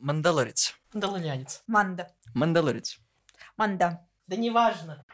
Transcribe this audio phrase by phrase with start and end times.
[0.00, 0.74] Мандалорец.
[0.94, 1.62] Мандалорянец.
[1.66, 2.10] Манда.
[2.32, 2.98] Мандалорец.
[3.58, 4.00] Манда.
[4.26, 5.04] Да неважно.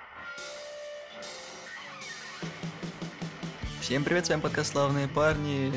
[3.81, 5.73] Всем привет, с вами подкаст «Славные парни».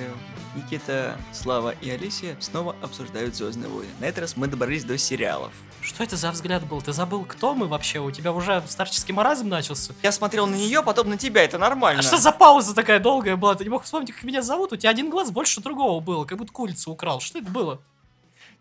[0.55, 3.89] Никита, Слава и Алисия снова обсуждают «Звездные войны».
[3.99, 5.54] На этот раз мы добрались до сериалов.
[5.82, 6.80] Что это за взгляд был?
[6.80, 8.00] Ты забыл, кто мы вообще?
[8.00, 9.94] У тебя уже старческий маразм начался?
[10.04, 12.02] Я смотрел на нее, потом на тебя, это нормально.
[12.02, 13.55] А что за пауза такая долгая была?
[13.55, 14.71] Ты не мог вспомнить, как меня зовут?
[14.71, 17.20] У тебя один глаз больше другого было, как будто курицу украл.
[17.20, 17.82] Что это было?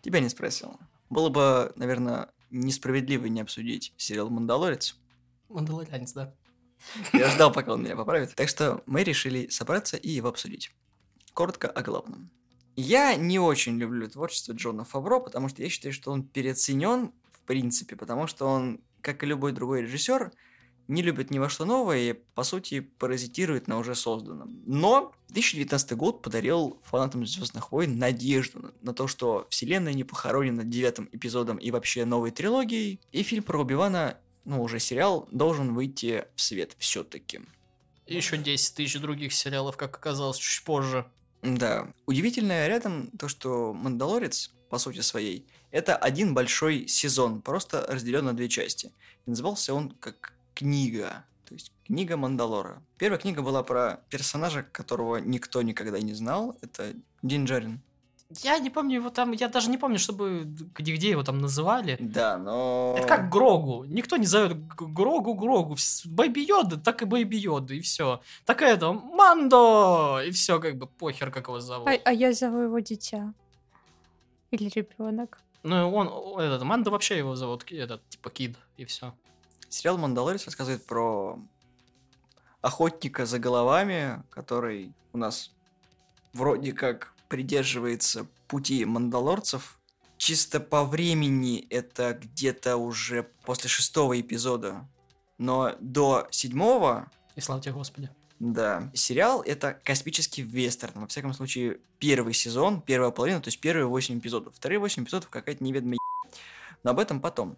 [0.03, 0.79] Тебя не спросил.
[1.11, 4.99] Было бы, наверное, несправедливо не обсудить сериал «Мандалорец».
[5.49, 6.35] Мандалорянец, да.
[7.13, 8.35] Я ждал, пока он меня поправит.
[8.35, 10.71] Так что мы решили собраться и его обсудить.
[11.33, 12.31] Коротко о главном.
[12.77, 17.41] Я не очень люблю творчество Джона Фавро, потому что я считаю, что он переоценен в
[17.45, 20.33] принципе, потому что он, как и любой другой режиссер,
[20.89, 24.61] не любит ни во что новое и, по сути, паразитирует на уже созданном.
[24.67, 30.65] Но 2019 год подарил фанатам Звездных войн надежду на, на то, что вселенная не похоронена
[30.65, 36.25] девятым эпизодом и вообще новой трилогией, и фильм про Убивана, ну, уже сериал, должен выйти
[36.35, 37.41] в свет все-таки.
[38.07, 41.07] И еще 10 тысяч других сериалов, как оказалось, чуть позже.
[41.43, 41.93] Да.
[42.07, 48.35] Удивительное рядом то, что «Мандалорец», по сути своей, это один большой сезон, просто разделен на
[48.35, 48.93] две части.
[49.27, 52.83] И назывался он как книга, то есть книга Мандалора.
[52.99, 56.59] Первая книга была про персонажа, которого никто никогда не знал.
[56.63, 57.81] Это Дин Джарин.
[58.43, 60.43] Я не помню его там, я даже не помню, чтобы
[60.75, 61.97] где, где его там называли.
[62.01, 62.95] Да, но...
[62.99, 63.85] Это как Грогу.
[63.85, 65.77] Никто не зовет Грогу Грогу.
[66.05, 68.21] Baby Йода, так и Baby Йода, и все.
[68.45, 70.21] Так это, Мандо!
[70.27, 71.89] И все, как бы, похер, как его зовут.
[71.89, 73.33] А, а я зову его дитя.
[74.51, 75.39] Или ребенок.
[75.63, 79.15] Ну, он, этот, Мандо вообще его зовут, этот, типа, Kid, и все.
[79.69, 81.39] Сериал «Мандалорец» рассказывает про
[82.63, 85.53] охотника за головами, который у нас
[86.33, 89.79] вроде как придерживается пути мандалорцев.
[90.17, 94.89] Чисто по времени это где-то уже после шестого эпизода.
[95.37, 98.11] Но до седьмого, И слава тебе, Господи.
[98.41, 101.03] да, сериал это космический вестерн.
[101.03, 104.57] Во всяком случае, первый сезон, первая половина, то есть первые восемь эпизодов.
[104.57, 105.99] Вторые восемь эпизодов какая-то неведомая
[106.83, 107.57] Но об этом потом.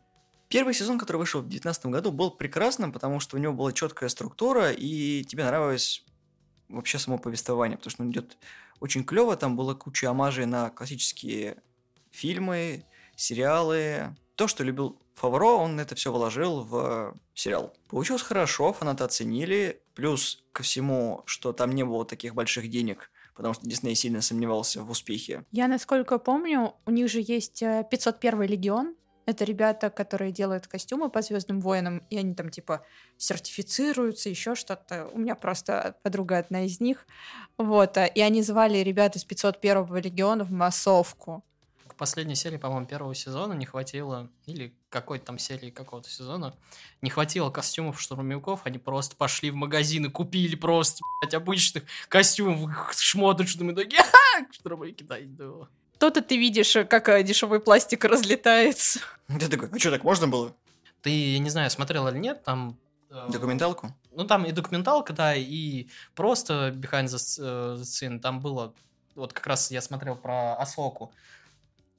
[0.50, 4.08] Первый сезон, который вышел в 2019 году, был прекрасным, потому что у него была четкая
[4.08, 6.04] структура, и тебе нравилось
[6.68, 8.36] вообще само повествование, потому что он идет
[8.80, 11.62] очень клево, там была куча омажей на классические
[12.10, 12.84] фильмы,
[13.14, 14.16] сериалы.
[14.34, 17.72] То, что любил Фавро, он это все вложил в сериал.
[17.88, 23.54] Получилось хорошо, фанаты оценили, плюс ко всему, что там не было таких больших денег, потому
[23.54, 25.44] что Дисней сильно сомневался в успехе.
[25.52, 28.96] Я, насколько помню, у них же есть э, 501 легион.
[29.30, 32.84] Это ребята, которые делают костюмы по Звездным воинам, и они там типа
[33.16, 35.08] сертифицируются, еще что-то.
[35.12, 37.06] У меня просто подруга одна из них.
[37.56, 37.96] Вот.
[37.96, 41.44] а, И они звали ребят из 501 легиона в массовку.
[41.86, 46.56] К последней серии, по-моему, первого сезона не хватило, или какой-то там серии какого-то сезона,
[47.00, 52.68] не хватило костюмов штурмовиков, они просто пошли в магазин и купили просто, блядь, обычных костюмов
[52.98, 54.02] шмоточными, такие,
[54.50, 55.18] штурмовики, да.
[56.00, 59.00] То-то ты видишь, э, как э, дешевый пластик разлетается.
[59.38, 60.56] Ты такой, а что, так можно было?
[61.02, 62.78] Ты, я не знаю, смотрел или нет, там...
[63.10, 63.94] э, Документалку?
[64.12, 68.18] Ну, там и документалка, да, и просто behind the scene.
[68.18, 68.72] Там было,
[69.14, 71.12] вот как раз я смотрел про Асоку.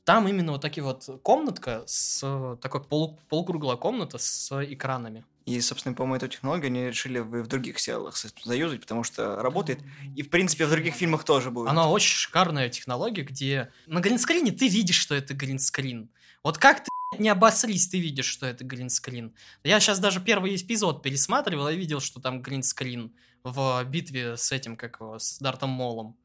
[0.04, 2.20] Там именно вот такие вот комнатка с
[2.62, 5.26] такой полу- полукруглая комната с экранами.
[5.46, 9.80] И, собственно, по-моему, эту технологию они решили в других сериалах заюзать, потому что работает.
[10.16, 11.70] И, в принципе, в других фильмах тоже будет.
[11.70, 16.10] Она очень шикарная технология, где на гринскрине ты видишь, что это гринскрин.
[16.44, 19.34] Вот как ты не обосрись, ты видишь, что это гринскрин.
[19.64, 23.12] Я сейчас даже первый эпизод пересматривал и видел, что там гринскрин
[23.44, 26.16] в битве с этим, как его, с Дартом Молом.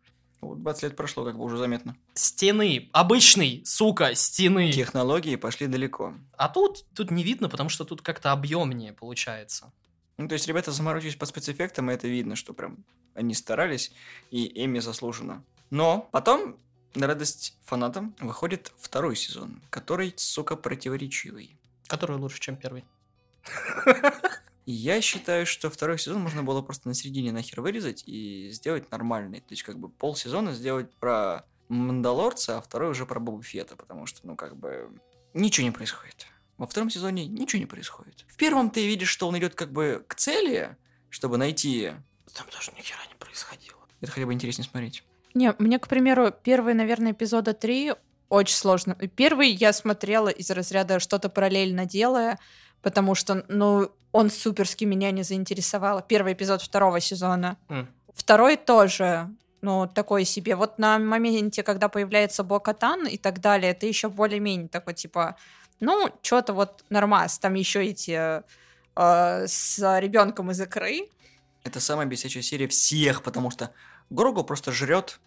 [0.40, 1.96] Вот 20 лет прошло, как бы уже заметно.
[2.14, 4.70] Стены, обычной, сука, стены.
[4.70, 6.14] Технологии пошли далеко.
[6.36, 9.72] А тут, тут не видно, потому что тут как-то объемнее получается.
[10.18, 13.92] Ну, то есть ребята заморочились по спецэффектам, и это видно, что прям они старались,
[14.30, 15.44] и Эми заслуженно.
[15.70, 16.56] Но потом,
[16.94, 21.56] на радость фанатам, выходит второй сезон, который, сука, противоречивый.
[21.86, 22.84] Который лучше, чем первый.
[24.66, 28.90] И я считаю, что второй сезон можно было просто на середине нахер вырезать и сделать
[28.90, 29.40] нормальный.
[29.40, 34.06] То есть, как бы полсезона сделать про Мандалорца, а второй уже про Боба Фета, потому
[34.06, 34.90] что, ну, как бы,
[35.34, 36.26] ничего не происходит.
[36.58, 38.24] Во втором сезоне ничего не происходит.
[38.26, 40.76] В первом ты видишь, что он идет как бы к цели,
[41.10, 41.92] чтобы найти...
[42.34, 43.78] Там тоже ни хера не происходило.
[44.00, 45.04] Это хотя бы интереснее смотреть.
[45.34, 47.94] Не, мне, к примеру, первый, наверное, эпизода 3
[48.28, 48.94] очень сложно.
[48.94, 52.38] Первый я смотрела из разряда что-то параллельно делая,
[52.86, 56.02] потому что, ну, он суперски меня не заинтересовал.
[56.02, 57.56] Первый эпизод второго сезона.
[57.68, 57.88] М.
[58.14, 59.28] Второй тоже.
[59.60, 60.54] ну, такой себе.
[60.54, 65.34] Вот на моменте, когда появляется Бокатан и так далее, ты еще более-менее такой, типа,
[65.80, 67.40] ну, что-то вот нормас.
[67.40, 68.42] Там еще эти
[68.94, 71.08] э, с ребенком из икры.
[71.64, 73.72] Это самая бесячая серия всех, потому что
[74.10, 75.18] Горго просто жрет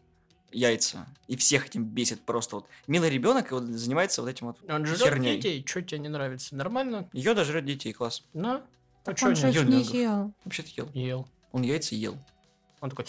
[0.51, 1.07] яйца.
[1.27, 2.65] И всех этим бесит просто вот.
[2.87, 5.37] Милый ребенок и вот занимается вот этим вот Он жрет херней.
[5.37, 6.55] детей, что тебе не нравится?
[6.55, 7.09] Нормально?
[7.13, 8.23] Йода жрет детей, класс.
[8.33, 8.63] На.
[9.05, 10.33] А чё он не не ел.
[10.43, 10.89] Вообще-то ел.
[10.93, 11.27] ел?
[11.51, 12.17] Он яйца ел.
[12.81, 13.05] Он такой,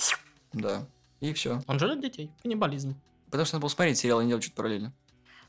[0.52, 0.86] Да.
[1.20, 1.62] И все.
[1.66, 2.30] он жрет детей.
[2.42, 3.00] Каннибализм.
[3.26, 4.92] Потому что надо было смотреть сериал, а не делать что-то параллельно.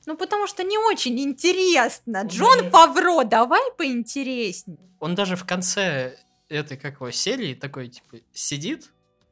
[0.06, 2.24] Ну, потому что не очень интересно.
[2.26, 4.80] Джон Фавро, давай поинтереснее.
[5.00, 6.18] Он даже в конце
[6.50, 8.92] этой, как его, серии такой, типа, сидит,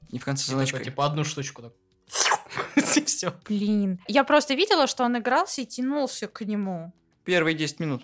[0.09, 1.73] И в конце и такой, типа, одну штучку так.
[2.95, 3.33] И все.
[3.47, 3.99] Блин.
[4.07, 6.93] Я просто видела, что он игрался и тянулся к нему.
[7.25, 8.03] Первые 10 минут.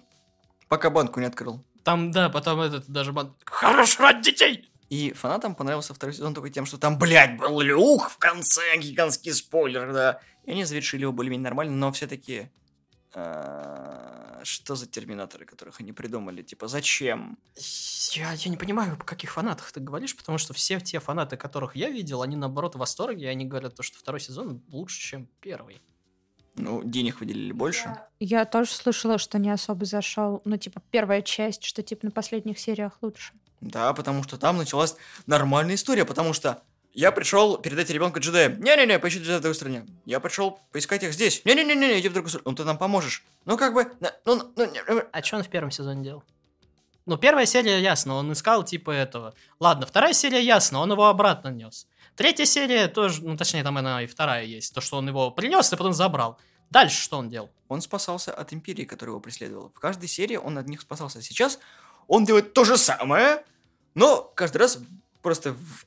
[0.68, 1.64] Пока банку не открыл.
[1.84, 4.70] Там, да, потом этот даже бан- Хорош жрать детей!
[4.90, 9.34] И фанатам понравился второй сезон только тем, что там, блядь, был люк в конце, гигантский
[9.34, 10.20] спойлер, да.
[10.46, 12.50] И они завершили его более-менее нормально, но все-таки...
[13.16, 16.42] Что за терминаторы, которых они придумали?
[16.42, 17.38] Типа, зачем?
[18.12, 21.78] Я, я не понимаю, о каких фанатах ты говоришь, потому что все те фанаты, которых
[21.78, 25.30] я видел, они наоборот в восторге, и они говорят, то, что второй сезон лучше, чем
[25.40, 25.82] первый.
[26.56, 27.98] Ну, денег выделили больше.
[28.20, 30.42] Я тоже слышала, что не особо зашел.
[30.46, 33.34] Ну, типа, первая часть, что типа на последних сериях лучше.
[33.62, 34.96] Да, потому что там началась
[35.26, 36.64] нормальная история, потому что
[36.96, 38.50] я пришел передать ребенка джедая.
[38.50, 39.86] Не-не-не, поищи джедая в другой стране.
[40.06, 41.42] Я пришел поискать их здесь.
[41.46, 42.50] Не-не-не, иди в другую сторону.
[42.52, 43.24] Ну, ты нам поможешь.
[43.46, 43.92] Ну, как бы...
[44.26, 46.24] Ну, ну, не- э, А что он в первом сезоне делал?
[47.06, 49.36] Ну, первая серия ясно, он искал типа этого.
[49.60, 51.86] Ладно, вторая серия ясно, он его обратно нес.
[52.16, 54.74] Третья серия тоже, ну, точнее, там она и вторая есть.
[54.74, 56.40] То, что он его принес и потом забрал.
[56.72, 57.52] Дальше что он делал?
[57.68, 59.70] Он спасался от Империи, которая его преследовала.
[59.70, 61.22] В каждой серии он от них спасался.
[61.22, 61.60] Сейчас
[62.08, 63.44] он делает то же самое,
[63.94, 64.80] но каждый раз
[65.22, 65.86] просто в-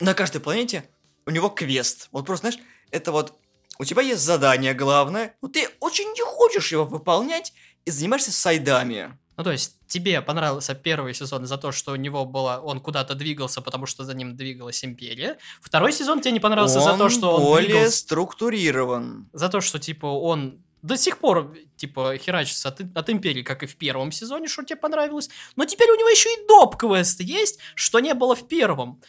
[0.00, 0.88] на каждой планете
[1.26, 2.08] у него квест.
[2.12, 3.34] Вот просто, знаешь, это вот
[3.78, 7.52] у тебя есть задание главное, но ты очень не хочешь его выполнять
[7.84, 9.16] и занимаешься сайдами.
[9.36, 13.14] Ну, то есть, тебе понравился первый сезон за то, что у него было, он куда-то
[13.14, 15.38] двигался, потому что за ним двигалась империя.
[15.60, 17.98] Второй сезон тебе не понравился за то, Он что он более двигался...
[17.98, 19.30] структурирован.
[19.32, 23.66] За то, что, типа, он до сих пор, типа, херачится от, от империи, как и
[23.66, 25.30] в первом сезоне, что тебе понравилось.
[25.54, 29.00] Но теперь у него еще и доп-квест есть, что не было в первом.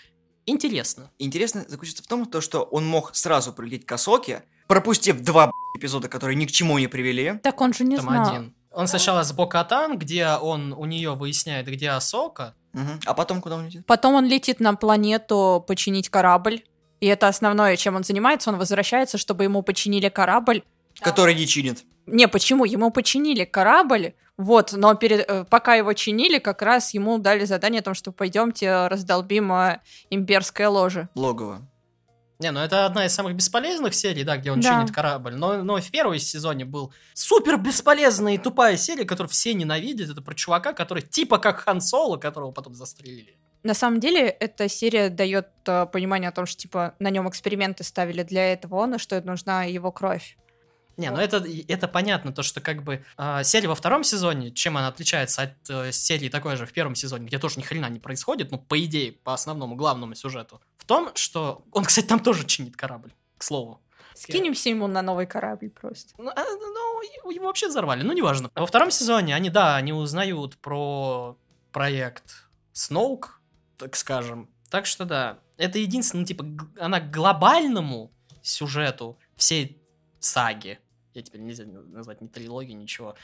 [0.50, 1.12] Интересно.
[1.20, 6.08] Интересно заключается в том, то, что он мог сразу прилететь к Асоке, пропустив два эпизода,
[6.08, 7.40] которые ни к чему не привели.
[7.44, 8.30] Так он же не Там знал.
[8.30, 8.56] один.
[8.72, 12.54] Он сначала с Бокатан, где он у нее выясняет, где Асока.
[12.74, 13.00] Мгм.
[13.06, 13.86] А потом куда он летит?
[13.86, 16.64] Потом он летит на планету починить корабль.
[17.00, 18.50] И это основное, чем он занимается.
[18.52, 20.64] Он возвращается, чтобы ему починили корабль.
[21.02, 21.84] Который не чинит.
[22.06, 22.66] Не, почему?
[22.66, 27.82] Ему починили корабль, вот, но перед, э, пока его чинили, как раз ему дали задание
[27.82, 29.80] о том, что пойдемте раздолбим э,
[30.10, 31.10] имперское ложе.
[31.16, 31.62] Логово.
[32.40, 34.70] Не, ну это одна из самых бесполезных серий, да, где он Да.
[34.70, 35.36] чинит корабль.
[35.36, 40.10] Но, но в первом сезоне был супер бесполезная и тупая серия, которую все ненавидят.
[40.10, 43.36] Это про чувака, который типа как Хан Соло, которого потом застрелили.
[43.64, 47.84] На самом деле, эта серия дает э, понимание о том, что, типа, на нем эксперименты
[47.84, 50.38] ставили для этого он, и что нужна его кровь.
[51.00, 54.76] Не, ну это, это понятно, то, что как бы э, серия во втором сезоне, чем
[54.78, 58.00] она отличается от э, серии такой же в первом сезоне, где тоже ни хрена не
[58.00, 62.46] происходит, ну, по идее, по основному главному сюжету, в том, что он, кстати, там тоже
[62.46, 63.82] чинит корабль, к слову.
[64.14, 66.14] Скинемся ему на новый корабль просто.
[66.18, 67.02] Ну, а, ну,
[67.32, 68.52] его- вообще взорвали, ну, неважно.
[68.54, 71.38] Во втором сезоне они, да, они узнают про
[71.72, 73.40] проект Сноук,
[73.78, 74.50] так скажем.
[74.70, 76.46] Так что, да, это единственное, ну, типа,
[76.78, 79.82] она к глобальному сюжету всей
[80.20, 80.80] саги,
[81.20, 83.16] я теперь нельзя назвать ни трилогии, ничего,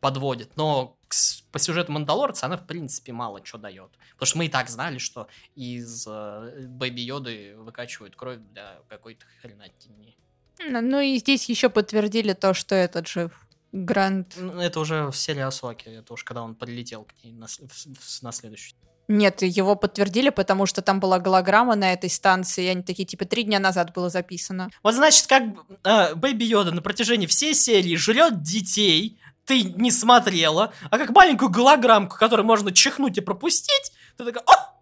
[0.00, 0.56] подводит.
[0.56, 1.14] Но к
[1.52, 3.90] по сюжету Мандалорца она, в принципе, мало что дает.
[4.12, 9.24] Потому что мы и так знали, что из э, Бэби Йоды выкачивают кровь для какой-то
[9.40, 10.16] хренатини.
[10.58, 13.32] Ну, и здесь еще подтвердили то, что этот жив.
[13.72, 14.36] Грант.
[14.38, 17.94] Это уже в серии Асоки, это уж когда он прилетел к ней на, с- в-
[17.94, 18.74] в- на следующий.
[19.08, 23.24] Нет, его подтвердили, потому что там была голограмма на этой станции, и они такие, типа,
[23.24, 24.70] три дня назад было записано.
[24.82, 25.42] Вот значит, как
[25.84, 31.50] э, Бэби Йода на протяжении всей серии жрет детей, ты не смотрела, а как маленькую
[31.50, 34.76] голограммку, которую можно чихнуть и пропустить, ты такая, «О!»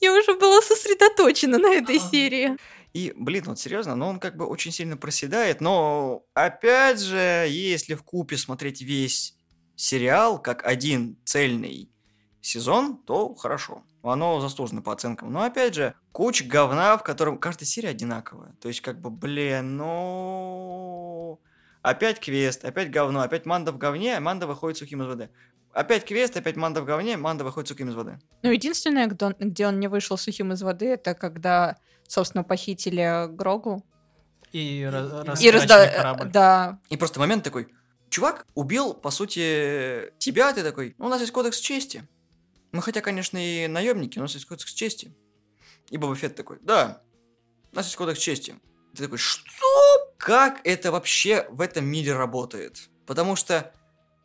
[0.00, 2.56] Я уже была сосредоточена на этой серии.
[2.92, 7.94] И, блин, вот серьезно, но он как бы очень сильно проседает, но опять же, если
[7.94, 9.34] в купе смотреть весь
[9.76, 11.90] сериал как один цельный
[12.40, 13.82] сезон, то хорошо.
[14.02, 15.32] Оно заслуженно по оценкам.
[15.32, 18.54] Но опять же, куча говна, в котором каждая серия одинаковая.
[18.60, 21.40] То есть, как бы, блин, ну...
[21.82, 25.30] Опять квест, опять говно, опять Манда в говне, а Манда выходит сухим из воды.
[25.72, 28.18] Опять квест, опять Манда в говне, Манда выходит сухим из воды.
[28.42, 31.76] Ну, единственное, где он, где он не вышел сухим из воды, это когда,
[32.06, 33.84] собственно, похитили Грогу.
[34.52, 35.88] И, И разда...
[35.88, 36.30] корабль.
[36.30, 36.80] Да.
[36.88, 37.68] И просто момент такой,
[38.10, 42.08] чувак убил, по сути, тебя, ты такой, ну, у нас есть кодекс чести.
[42.72, 45.14] Мы хотя, конечно, и наемники, у нас есть кодекс чести.
[45.90, 47.02] И Боба Фетт такой, да,
[47.72, 48.56] у нас есть кодекс чести.
[48.94, 49.66] Ты такой, что?
[50.18, 52.88] Как это вообще в этом мире работает?
[53.06, 53.72] Потому что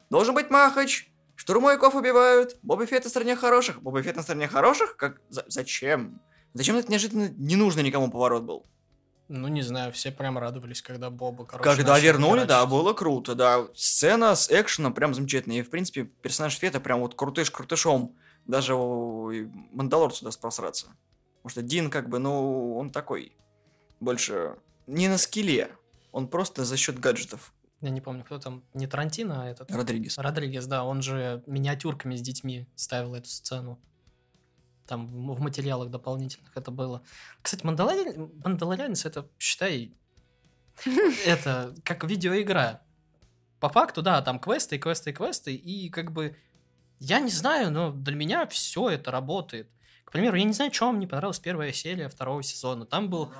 [0.09, 4.97] должен быть Махач, штурмовиков убивают, Боба Фетт на стороне хороших, Боба Фетт на стороне хороших?
[4.97, 5.21] Как?
[5.29, 6.19] За- зачем?
[6.53, 8.65] Зачем это неожиданно не нужно никому поворот был?
[9.29, 13.67] Ну, не знаю, все прям радовались, когда Боба, короче, Когда вернули, да, было круто, да.
[13.73, 15.59] Сцена с экшеном прям замечательная.
[15.59, 18.15] И, в принципе, персонаж Фета прям вот крутыш крутышом.
[18.45, 20.87] Даже Мандалорцу даст просраться.
[21.37, 23.35] Потому что Дин, как бы, ну, он такой.
[23.99, 24.57] Больше
[24.87, 25.75] не на скилле.
[26.11, 27.53] Он просто за счет гаджетов.
[27.81, 29.69] Я не помню, кто там, не Тарантино, а этот...
[29.69, 30.17] Родригес.
[30.17, 33.77] Родригес, да, он же миниатюрками с детьми ставил эту сцену.
[34.87, 37.03] Там в материалах дополнительных это было.
[37.41, 39.93] Кстати, Мандалори- Мандалорианец это, считай,
[41.25, 42.81] это как видеоигра.
[43.59, 46.37] По факту, да, там квесты, квесты, квесты, и как бы,
[47.03, 49.67] я не знаю, но для меня все это работает.
[50.05, 52.85] К примеру, я не знаю, чем вам не понравилась первая серия второго сезона.
[52.85, 53.31] Там был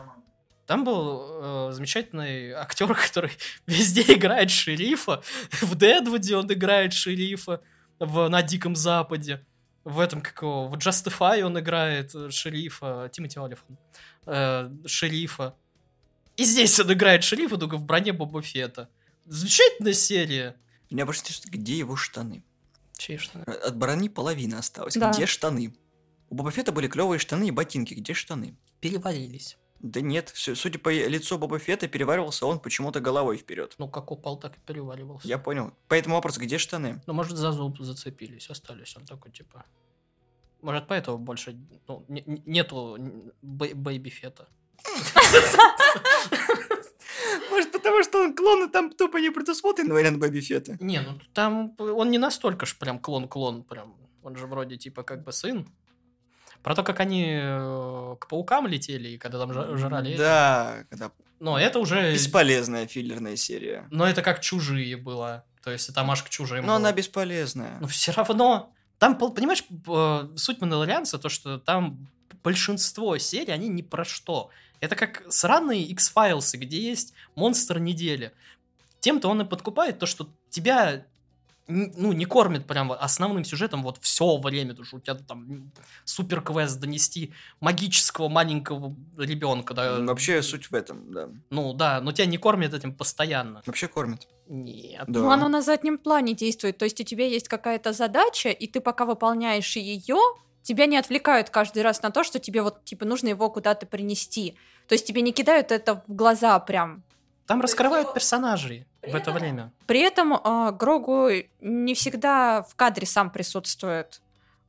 [0.66, 3.32] там был э, замечательный актер, который
[3.68, 5.22] везде играет шерифа.
[5.62, 7.62] В Дедвуде он играет шерифа
[8.00, 9.46] в, на Диком Западе.
[9.84, 13.78] В этом, как его, в Justify он играет э, шерифа, Тимоти Олифан,
[14.26, 15.56] э, шерифа.
[16.38, 18.90] И здесь он играет шерифа, только в броне Боба Фетта.
[19.26, 20.56] Замечательная серия.
[20.90, 22.44] Меня больше интересует, где его штаны.
[23.04, 23.44] Чьи штаны?
[23.44, 24.96] От брони половина осталась.
[24.96, 25.12] Да.
[25.12, 25.74] Где штаны?
[26.30, 27.94] У Боба Фетта были клевые штаны и ботинки.
[27.94, 28.58] Где штаны?
[28.80, 29.58] Перевалились.
[29.80, 33.76] Да нет, всё- судя по лицу Боба Фетта, переваривался он почему-то головой вперед.
[33.78, 35.28] Ну, как упал, так и переваливался.
[35.28, 35.74] Я понял.
[35.90, 37.02] Поэтому вопрос, где штаны?
[37.06, 38.96] Ну, может, за зуб зацепились, остались.
[38.96, 39.66] Он такой, типа...
[40.62, 41.58] Может, поэтому больше
[41.90, 42.98] ну, не- не- нету
[43.42, 44.48] baby Фетта.
[47.50, 50.78] Может, потому что он клон, и там тупо не предусмотрен вариант baby Фетта.
[50.80, 53.96] Не, ну там он не настолько ж прям клон-клон, прям.
[54.24, 55.68] Он же вроде типа как бы сын.
[56.62, 60.16] Про то, как они э, к паукам летели, и когда там жрали.
[60.16, 62.14] Да, когда Но это уже...
[62.14, 63.86] бесполезная филлерная серия.
[63.92, 65.44] Но это как чужие было.
[65.62, 66.76] То есть это Маш к чужим Но было.
[66.78, 67.78] она бесполезная.
[67.82, 68.74] Но все равно.
[68.98, 72.08] Там, понимаешь, э, суть Мандалорианца, то, что там
[72.44, 74.50] большинство серий, они ни про что.
[74.84, 78.34] Это как сраные X-Files, где есть монстр недели.
[79.00, 81.06] Тем-то он и подкупает то, что тебя
[81.68, 85.72] ну, не кормит прям основным сюжетом вот все время, потому что у тебя там
[86.04, 90.00] супер квест донести магического маленького ребенка, да.
[90.02, 91.30] Вообще суть в этом, да.
[91.50, 93.64] Ну да, но тебя не кормят этим постоянно.
[93.66, 94.28] Вообще кормит.
[94.50, 95.06] Нет.
[95.08, 95.22] Да.
[95.22, 96.78] Ну, оно на заднем плане действует.
[96.78, 100.18] То есть у тебя есть какая-то задача, и ты пока выполняешь ее,
[100.64, 104.56] тебя не отвлекают каждый раз на то, что тебе вот, типа, нужно его куда-то принести.
[104.88, 107.04] То есть тебе не кидают это в глаза прям.
[107.46, 109.72] Там раскрывают персонажей в это время.
[109.86, 114.22] При этом а, Грогу не всегда в кадре сам присутствует.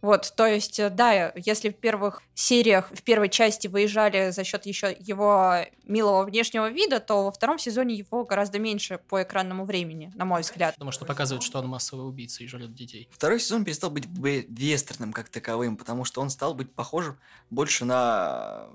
[0.05, 4.67] Вот, то есть, э, да, если в первых сериях, в первой части выезжали за счет
[4.67, 10.13] еще его милого внешнего вида, то во втором сезоне его гораздо меньше по экранному времени,
[10.15, 10.75] на мой взгляд.
[10.75, 13.09] Потому что показывают, что он массовый убийца и жрет детей.
[13.11, 17.19] Второй сезон перестал быть вестерном как таковым, потому что он стал быть похожим
[17.49, 18.67] больше на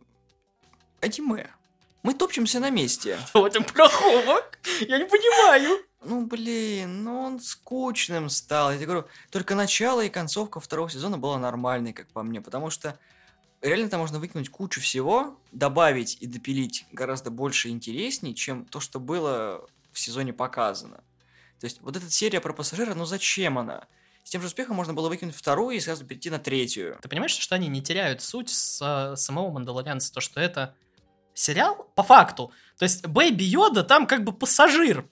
[1.02, 1.50] аниме.
[2.04, 3.20] Мы топчемся на месте.
[3.28, 4.44] Что в этом плохого?
[4.82, 5.84] Я не понимаю.
[6.02, 8.72] Ну, блин, ну он скучным стал.
[8.72, 12.70] Я тебе говорю, только начало и концовка второго сезона была нормальной, как по мне, потому
[12.70, 12.98] что
[13.62, 18.80] реально там можно выкинуть кучу всего, добавить и допилить гораздо больше и интересней, чем то,
[18.80, 21.04] что было в сезоне показано.
[21.60, 23.86] То есть вот эта серия про пассажира, ну зачем она?
[24.24, 26.98] С тем же успехом можно было выкинуть вторую и сразу перейти на третью.
[27.02, 30.14] Ты понимаешь, что они не теряют суть с э, самого Мандалорианца?
[30.14, 30.76] То, что это
[31.34, 32.52] сериал по факту.
[32.78, 35.06] То есть Бэйби Йода там как бы пассажир.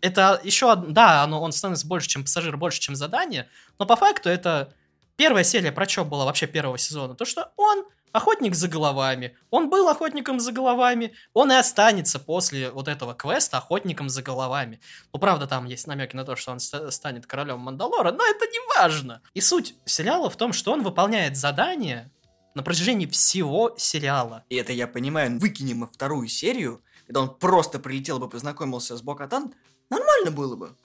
[0.00, 3.48] Это еще, да, оно, он становится больше, чем пассажир, больше, чем задание,
[3.78, 4.72] но по факту это
[5.16, 7.14] первая серия про что была вообще первого сезона?
[7.14, 12.70] То, что он охотник за головами, он был охотником за головами, он и останется после
[12.70, 14.80] вот этого квеста охотником за головами.
[15.12, 18.46] Ну, правда, там есть намеки на то, что он ста- станет королем Мандалора, но это
[18.46, 19.20] не важно.
[19.34, 22.10] И суть сериала в том, что он выполняет задания
[22.58, 24.44] на протяжении всего сериала.
[24.48, 29.02] И это я понимаю, выкинем мы вторую серию, когда он просто прилетел бы, познакомился с
[29.02, 29.54] Бокатан,
[29.90, 30.76] нормально было бы.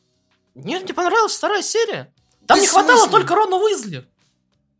[0.53, 2.13] Нет, мне понравилась вторая серия.
[2.45, 3.11] Там не хватало смысле?
[3.11, 4.05] только Рона Уизли,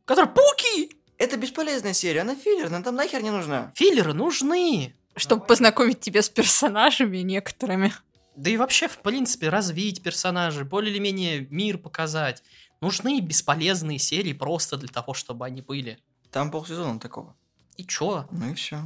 [0.06, 0.92] который пауки.
[1.18, 3.72] Это бесполезная серия, она филлерная, она там нахер не нужна.
[3.76, 4.96] Филлеры нужны.
[5.16, 7.92] Чтобы познакомить тебя с персонажами некоторыми.
[8.36, 12.44] Да и вообще, в принципе, развить персонажей, более или менее мир показать.
[12.82, 15.98] Нужны бесполезные серии просто для того, чтобы они были.
[16.34, 17.36] Там полсезона такого.
[17.78, 18.26] И чё?
[18.32, 18.80] Ну и все.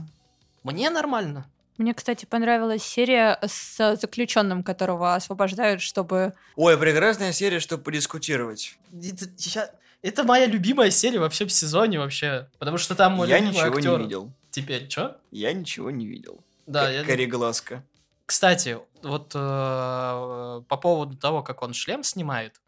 [0.63, 1.49] Мне нормально.
[1.77, 6.33] Мне, кстати, понравилась серия с заключенным, которого освобождают, чтобы...
[6.55, 8.77] Ой, прекрасная серия, чтобы подискутировать.
[8.91, 12.49] Это, я- это моя любимая серия во всем сезоне вообще.
[12.59, 13.97] Потому что там мой Я ничего актер.
[13.99, 14.31] не видел.
[14.49, 15.15] Теперь, чё?
[15.31, 16.39] Я ничего не видел.
[16.65, 17.03] Да, Как я...
[17.03, 17.83] Кореглазка.
[18.25, 19.39] Кстати, вот э,
[20.67, 22.59] по поводу того, как он шлем снимает,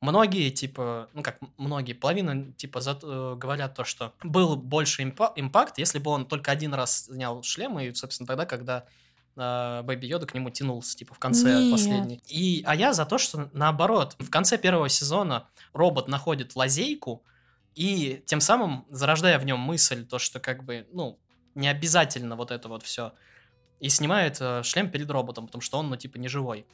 [0.00, 5.32] многие, типа, ну как многие, половина, типа, за- э, говорят то, что был больше импа-
[5.36, 8.84] импакт, если бы он только один раз снял шлем, и, собственно, тогда, когда
[9.36, 11.72] э, Бэби Йода к нему тянулся, типа, в конце Нет.
[11.72, 12.20] последний.
[12.26, 17.24] И, а я за то, что наоборот, в конце первого сезона робот находит лазейку,
[17.76, 21.20] и тем самым зарождая в нем мысль, то, что как бы, ну,
[21.54, 23.12] не обязательно вот это вот все.
[23.78, 26.66] И снимает э, шлем перед роботом, потому что он, ну, типа, не живой.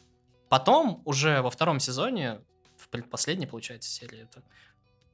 [0.48, 2.40] Потом, уже во втором сезоне,
[2.84, 4.42] в предпоследней, получается, серии это,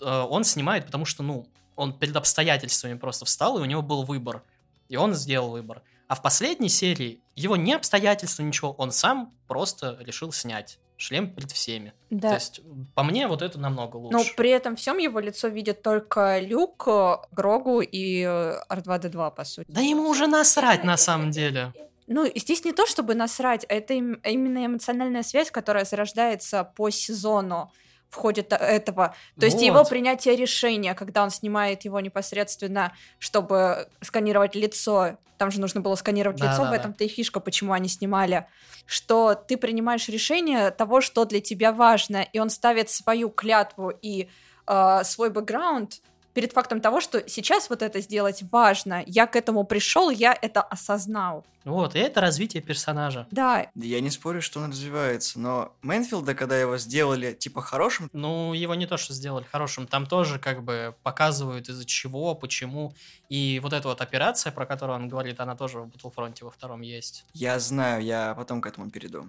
[0.00, 1.46] э, он снимает, потому что, ну,
[1.76, 4.42] он перед обстоятельствами просто встал, и у него был выбор.
[4.88, 5.82] И он сделал выбор.
[6.08, 11.50] А в последней серии его не обстоятельства, ничего, он сам просто решил снять шлем перед
[11.50, 11.94] всеми.
[12.10, 12.28] Да.
[12.28, 12.60] То есть,
[12.94, 14.16] по мне, вот это намного лучше.
[14.16, 19.44] Но при этом всем его лицо видит только Люк, э, Грогу и э, R2-D2, по
[19.44, 19.70] сути.
[19.70, 21.72] Да ему уже насрать на самом деле.
[22.12, 26.90] Ну, здесь не то, чтобы насрать, а это им- именно эмоциональная связь, которая зарождается по
[26.90, 27.70] сезону
[28.08, 29.14] в ходе этого.
[29.38, 29.88] То есть его Вот.
[29.88, 35.18] принятие решения, когда он снимает его непосредственно, чтобы сканировать лицо.
[35.38, 36.76] Там же нужно было сканировать Да, лицо, да, в да.
[36.76, 38.46] этом-то и фишка, почему они снимали.
[38.86, 44.28] Что ты принимаешь решение того, что для тебя важно, и он ставит свою клятву и
[44.66, 46.00] э, свой бэкграунд
[46.34, 49.02] перед фактом того, что сейчас вот это сделать важно.
[49.06, 51.44] Я к этому пришел, я это осознал.
[51.64, 53.26] Вот, и это развитие персонажа.
[53.30, 58.54] Да, я не спорю, что он развивается, но Мэнфилда, когда его сделали, типа, хорошим, Ну,
[58.54, 62.94] его не то, что сделали хорошим, там тоже как бы показывают из-за чего, почему.
[63.28, 66.80] И вот эта вот операция, про которую он говорит, она тоже в Battlefront во втором
[66.80, 67.24] есть.
[67.34, 69.26] я знаю, я потом к этому перейду.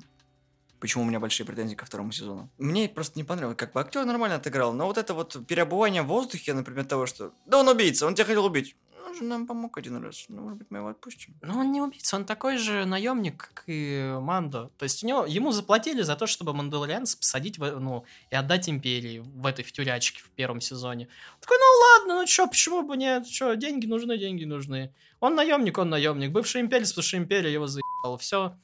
[0.82, 2.50] Почему у меня большие претензии ко второму сезону.
[2.58, 6.08] Мне просто не понравилось, как бы актер нормально отыграл, но вот это вот переобувание в
[6.08, 8.76] воздухе, например, того, что да он убийца, он тебя хотел убить.
[9.08, 11.36] Он же нам помог один раз, ну, может быть, мы его отпустим.
[11.42, 14.72] Но он не убийца, он такой же наемник, как и Мандо.
[14.78, 18.68] То есть у него, ему заплатили за то, чтобы Мандалорианца посадить, в, ну, и отдать
[18.68, 21.10] Империи в этой в тюрячке в первом сезоне.
[21.36, 24.94] Он такой, ну ладно, ну чё, почему бы нет, чё, деньги нужны, деньги нужны.
[25.20, 26.32] Он наемник, он наемник.
[26.32, 28.56] Бывший имперец, бывшая империя его заебала, все.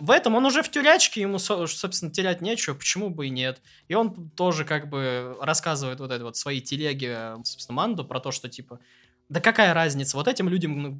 [0.00, 3.60] В этом он уже в тюрячке, ему, со- собственно, терять нечего, почему бы и нет.
[3.88, 8.32] И он тоже как бы рассказывает вот это вот свои телеги, собственно, Манду про то,
[8.32, 8.80] что типа,
[9.28, 10.96] да какая разница, вот этим людям, ну,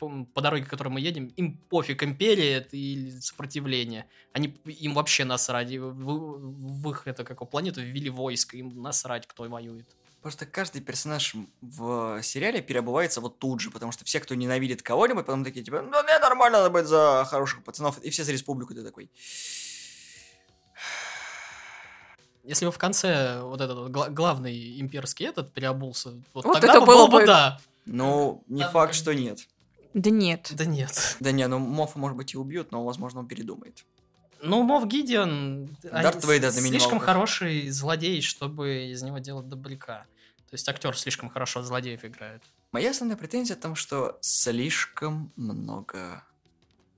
[0.00, 4.06] ну, по, дороге, которой мы едем, им пофиг, империя это или сопротивление.
[4.32, 9.44] Они, им вообще насрать, в, в- их, это, как планету ввели войско, им насрать, кто
[9.44, 9.86] воюет.
[10.24, 15.26] Просто каждый персонаж в сериале переобувается вот тут же, потому что все, кто ненавидит кого-нибудь,
[15.26, 18.72] потом такие, типа, ну, мне нормально надо быть за хороших пацанов, и все за республику,
[18.72, 19.10] ты такой.
[22.42, 26.68] Если бы в конце вот этот вот гла- главный имперский этот переобулся, вот, Вот тогда
[26.70, 27.60] это бы было было бы да.
[27.84, 29.46] Ну, не Ладно, факт, что нет.
[29.92, 30.52] да нет.
[30.54, 31.18] Да нет.
[31.20, 33.84] Да не, ну Мофа, может быть, и убьют, но, возможно, он передумает.
[34.44, 40.06] Ну, Мов Гидеон Дарт Вейдер слишком хороший злодей, чтобы из него делать добряка.
[40.50, 42.42] То есть актер слишком хорошо злодеев играет.
[42.70, 46.22] Моя основная претензия в том, что слишком много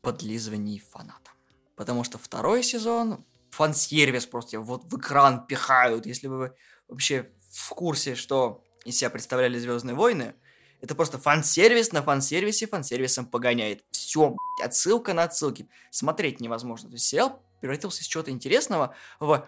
[0.02, 1.32] подлизываний фанатам.
[1.76, 6.04] Потому что второй сезон фан-сервис просто вот в экран пихают.
[6.04, 6.52] Если бы вы
[6.88, 10.34] вообще в курсе, что из себя представляли Звездные войны,
[10.80, 13.84] это просто фан-сервис на фан-сервисе фан-сервисом погоняет.
[13.90, 15.68] Все, отсылка на отсылки.
[15.90, 16.88] Смотреть невозможно.
[16.88, 19.46] То есть сериал превратился из чего-то интересного в...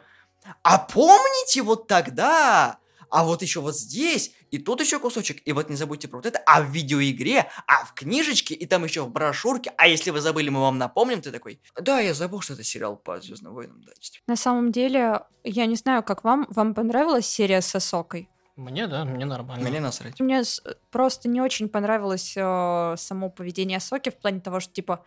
[0.62, 2.78] А помните вот тогда?
[3.10, 6.26] А вот еще вот здесь, и тут еще кусочек, и вот не забудьте про вот
[6.26, 10.20] это, а в видеоигре, а в книжечке, и там еще в брошюрке, а если вы
[10.20, 13.82] забыли, мы вам напомним, ты такой, да, я забыл, что это сериал по Звездным войнам,
[13.82, 13.92] да.
[14.26, 16.46] На самом деле, я не знаю, как вам.
[16.50, 18.28] Вам понравилась серия с Осокой?
[18.58, 19.68] Мне, да, мне нормально.
[19.68, 20.18] Мне насрать.
[20.18, 25.04] Мне с- просто не очень понравилось э, само поведение Соки в плане того, что, типа,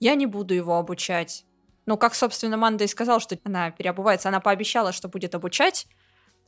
[0.00, 1.44] я не буду его обучать.
[1.84, 5.86] Ну, как, собственно, Манда и сказал, что она переобувается, она пообещала, что будет обучать.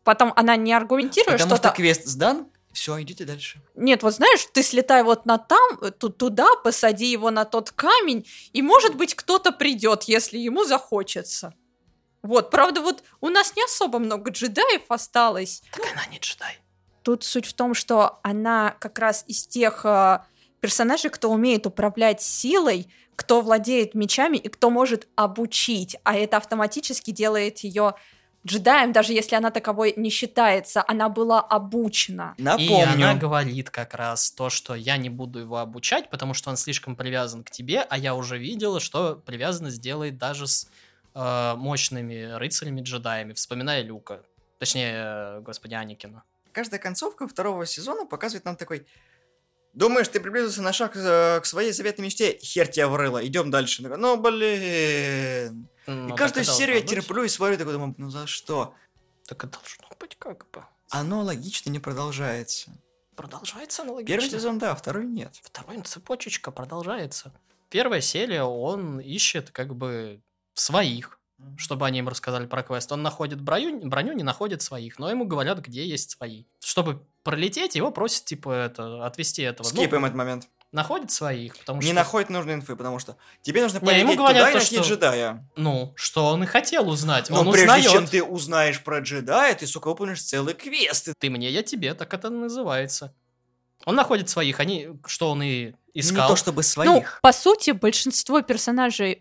[0.03, 1.69] Потом она не аргументирует Потому что-то.
[1.69, 3.61] что квест сдан, все, идите дальше.
[3.75, 7.71] Нет, вот знаешь, ты слетай вот на там, э, ту- туда, посади его на тот
[7.71, 11.53] камень, и, может быть, кто-то придет, если ему захочется.
[12.23, 15.63] Вот, правда, вот у нас не особо много джедаев осталось.
[15.73, 16.59] Так она не джедай.
[17.03, 20.19] Тут суть в том, что она как раз из тех э,
[20.61, 27.11] персонажей, кто умеет управлять силой, кто владеет мечами и кто может обучить, а это автоматически
[27.11, 27.95] делает ее
[28.47, 32.35] джедаем, даже если она таковой не считается, она была обучена.
[32.39, 32.79] Напомню.
[32.79, 36.57] И она говорит как раз то, что я не буду его обучать, потому что он
[36.57, 40.69] слишком привязан к тебе, а я уже видела, что привязанность делает даже с
[41.15, 44.23] э, мощными рыцарями-джедаями, вспоминая Люка.
[44.59, 46.23] Точнее, э, господи, Аникина.
[46.53, 48.87] Каждая концовка второго сезона показывает нам такой...
[49.73, 52.39] Думаешь, ты приблизился на шаг э, к своей заветной мечте?
[52.43, 53.83] Хер тебя врыло, идем дальше.
[53.83, 55.69] Такой, Ну, блин.
[55.87, 58.75] Ну, и каждую серию я терплю и смотрю, такой думаю, ну за что?
[59.27, 60.65] Так и должно быть как бы.
[60.91, 62.73] Оно логично не продолжается.
[63.15, 64.17] Продолжается аналогично.
[64.17, 65.39] Первый сезон, да, второй нет.
[65.43, 67.33] Второй цепочечка продолжается.
[67.69, 70.21] Первая серия, он ищет как бы
[70.55, 71.19] своих,
[71.57, 72.91] чтобы они им рассказали про квест.
[72.93, 76.45] Он находит броню, броню, не находит своих, но ему говорят, где есть свои.
[76.63, 79.67] Чтобы пролететь, его просят, типа, это, отвести этого.
[79.67, 80.49] Ну, Скипаем этот момент.
[80.73, 81.95] находит своих, потому Не что...
[81.95, 84.77] находит нужной инфы, потому что тебе нужно Не, полететь ему говорят туда и то, найти
[84.77, 85.49] что- джедая.
[85.57, 87.31] Ну, что он и хотел узнать.
[87.31, 87.91] Но он прежде узнает.
[87.91, 91.09] чем ты узнаешь про джедая, ты, сука, выполнишь целый квест.
[91.09, 93.15] И Ты мне, я тебе, так это называется.
[93.87, 96.29] Он находит своих, они, что он и искал.
[96.29, 97.19] Не то чтобы Ну, своих.
[97.23, 99.19] по сути, большинство персонажей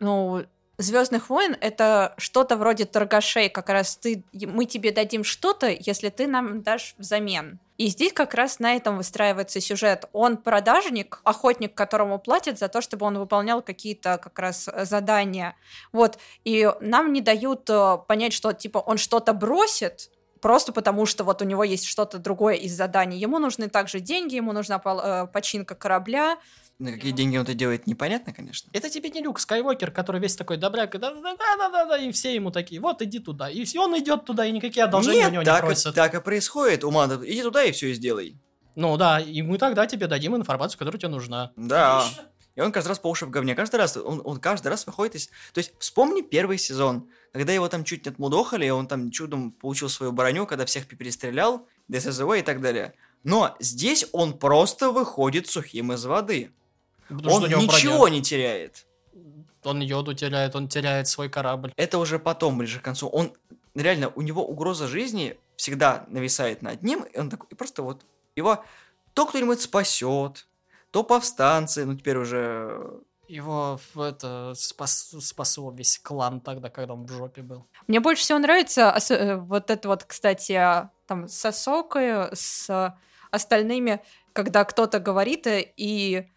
[0.00, 0.44] ну,
[0.78, 3.50] Звездных войн это что-то вроде торгашей.
[3.50, 7.60] Как раз ты, мы тебе дадим что-то, если ты нам дашь взамен.
[7.76, 10.06] И здесь как раз на этом выстраивается сюжет.
[10.12, 15.56] Он продажник, охотник, которому платят за то, чтобы он выполнял какие-то как раз э, задания.
[15.92, 16.18] Вот.
[16.44, 20.10] И нам не дают э, понять, что типа он что-то бросит,
[20.42, 23.18] просто потому что вот у него есть что-то другое из заданий.
[23.18, 26.36] Ему нужны также деньги, ему нужна э, починка корабля.
[26.78, 28.68] На какие деньги он это делает, непонятно, конечно.
[28.72, 32.80] Это тебе не Люк Скайуокер, который весь такой добряк, и да-да-да-да, и все ему такие,
[32.80, 33.48] вот иди туда.
[33.48, 35.94] И все, он идет туда, и никакие одолжения Нет, у него не так, и- просят.
[35.94, 36.82] так и происходит.
[36.82, 38.36] Ума, иди туда и все и сделай.
[38.74, 41.52] Ну да, и мы тогда тебе дадим информацию, которая тебе нужна.
[41.56, 42.04] Да.
[42.54, 43.54] И он каждый раз по уши в говне.
[43.54, 45.28] Каждый раз, он, он каждый раз выходит из...
[45.52, 49.52] То есть, вспомни первый сезон, когда его там чуть не отмудохали, и он там чудом
[49.52, 52.94] получил свою броню, когда всех перестрелял, ДСЗВ и так далее.
[53.24, 56.52] Но здесь он просто выходит сухим из воды.
[57.08, 58.16] Потому что он ничего броня.
[58.16, 58.86] не теряет.
[59.64, 61.72] Он йоду теряет, он теряет свой корабль.
[61.76, 63.08] Это уже потом, ближе к концу.
[63.08, 63.32] Он
[63.74, 68.04] реально, у него угроза жизни всегда нависает над ним, и он такой, и просто вот
[68.34, 68.64] его
[69.14, 70.48] то кто-нибудь спасет,
[70.90, 73.00] то повстанцы, ну теперь уже
[73.32, 77.66] Его это спас, спасал весь клан тогда, когда он в жопе был.
[77.86, 82.94] Мне больше всего нравится э, вот это вот, кстати, а, там с Асокой, с
[83.30, 84.02] остальными,
[84.34, 86.28] когда кто-то говорит э, и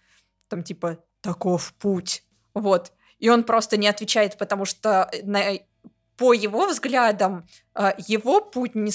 [0.47, 2.23] там типа «таков путь».
[2.53, 2.93] Вот.
[3.19, 5.59] И он просто не отвечает, потому что э, на-
[6.15, 7.45] по его взглядам
[8.07, 8.93] его путь не,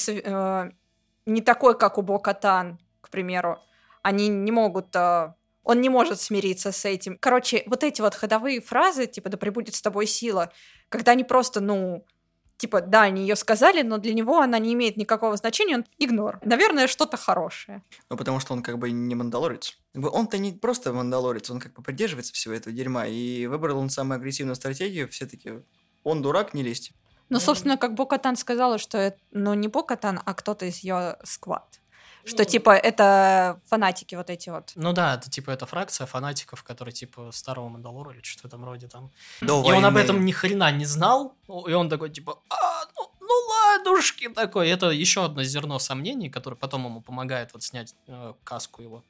[1.26, 3.58] не такой, как у Бокатан, к примеру.
[4.00, 4.96] Они не могут...
[5.62, 7.18] Он не может смириться с этим.
[7.18, 10.53] Короче, вот эти вот ходовые фразы, типа «да пребудет с тобой сила»,
[10.88, 12.05] когда они просто, ну,
[12.61, 16.38] типа, да, они ее сказали, но для него она не имеет никакого значения, он игнор.
[16.44, 17.83] Наверное, что-то хорошее.
[18.11, 19.79] Ну, потому что он как бы не мандалорец.
[19.92, 23.07] Как бы Он-то не просто мандалорец, он как бы придерживается всего этого дерьма.
[23.07, 25.53] И выбрал он самую агрессивную стратегию, все таки
[26.05, 26.92] он дурак, не лезьте.
[27.31, 31.16] Ну, Ну, собственно, как Бокатан сказала, что это, ну, не Бокатан, а кто-то из ее
[31.25, 31.79] сквад.
[32.24, 34.72] Что, типа, это фанатики вот эти вот.
[34.74, 38.88] Ну да, это типа это фракция фанатиков, которые типа старого Мандалора или что там вроде
[38.88, 39.11] там.
[39.40, 40.04] До И он об войны.
[40.04, 44.68] этом ни хрена не знал, и он такой типа, а, ну, ну ладушки такой.
[44.68, 49.04] Это еще одно зерно сомнений, которое потом ему помогает вот снять э, каску его.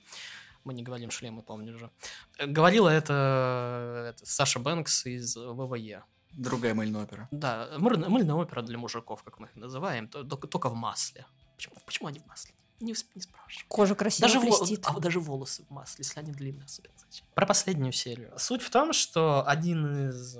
[0.65, 1.91] Мы не говорим шлемы, помню же.
[2.39, 6.03] Э, Говорила это, это Саша Бэнкс из ВВЕ.
[6.33, 7.29] Другая мыльная опера.
[7.33, 11.27] Да, мыльная, опера для мужиков, как мы их называем, то- только, только в масле.
[11.57, 12.53] Почему, почему они в масле?
[12.81, 13.65] Не, вс- не спрашивай.
[13.69, 14.81] Кожа красиво Даже, блестит.
[14.85, 16.95] а вот даже волосы в масле, если они длинные особенно.
[17.09, 17.27] зачем?
[17.35, 18.33] Про последнюю серию.
[18.39, 20.37] Суть в том, что один из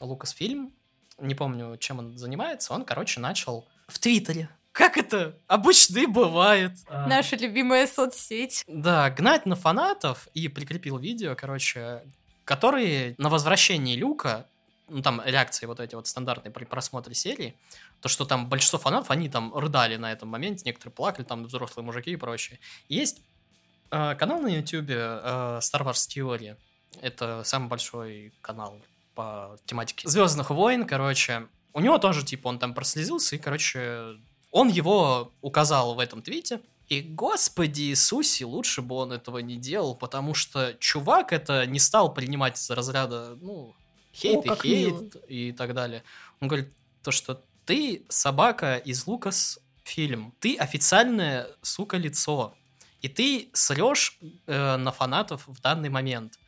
[0.00, 0.72] Лукасфильм,
[1.18, 4.48] не помню, чем он занимается, он, короче, начал в Твиттере.
[4.72, 6.72] Как это обычно и бывает.
[6.88, 8.64] А, Наша любимая соцсеть.
[8.66, 12.02] Да, гнать на фанатов и прикрепил видео, короче,
[12.44, 14.46] которые на возвращении Люка,
[14.88, 17.56] ну там реакции вот эти вот стандартные при просмотре серии,
[18.00, 21.84] то, что там большинство фанатов, они там рыдали на этом моменте, некоторые плакали, там взрослые
[21.84, 22.58] мужики и прочее.
[22.88, 23.20] Есть
[23.90, 26.56] э, канал на ютубе э, Star Wars Theory,
[27.00, 28.80] это самый большой канал
[29.14, 31.48] по тематике Звездных войн, короче.
[31.72, 34.16] У него тоже, типа, он там прослезился, и, короче,
[34.50, 36.60] он его указал в этом твите.
[36.88, 42.12] И, господи Иисусе, лучше бы он этого не делал, потому что чувак это не стал
[42.12, 43.74] принимать из разряда, ну,
[44.14, 45.24] хейт О, и хейт мило.
[45.26, 46.02] и так далее.
[46.40, 46.72] Он говорит,
[47.02, 52.54] то, что ты собака из Лукас фильм, ты официальное, сука, лицо.
[53.02, 56.38] И ты срешь э, на фанатов в данный момент.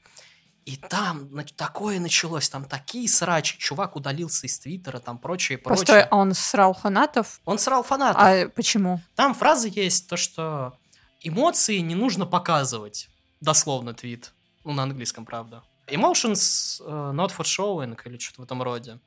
[0.65, 3.57] И там такое началось, там такие срачи.
[3.59, 5.81] Чувак удалился из Твиттера, там прочее, прочее.
[5.81, 7.41] Постой, а он срал фанатов?
[7.45, 8.21] Он срал фанатов.
[8.21, 9.01] А почему?
[9.15, 10.77] Там фраза есть, то что
[11.21, 13.09] эмоции не нужно показывать.
[13.41, 14.33] Дословно твит.
[14.65, 15.63] Ну, на английском, правда.
[15.89, 18.99] Emotions uh, not for showing или что-то в этом роде.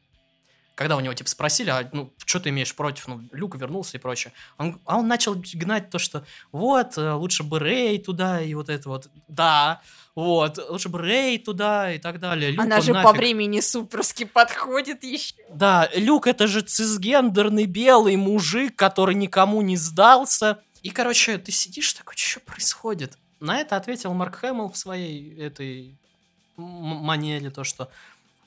[0.76, 4.00] Когда у него, типа, спросили, а, ну, что ты имеешь против, ну, Люк вернулся и
[4.00, 4.32] прочее.
[4.58, 8.70] Он, а он начал гнать то, что вот, э, лучше бы Рэй туда и вот
[8.70, 9.10] это вот.
[9.28, 9.82] Да,
[10.16, 12.52] вот, лучше бы Рэй туда и так далее.
[12.52, 13.18] Люк, Она он же по нафиг.
[13.18, 15.36] времени суперски подходит еще.
[15.50, 20.62] Да, Люк это же цисгендерный белый мужик, который никому не сдался.
[20.82, 23.18] И, короче, ты сидишь такой, что происходит?
[23.42, 26.00] На это ответил Марк Хэмилл в своей этой
[26.60, 27.90] манере, то, что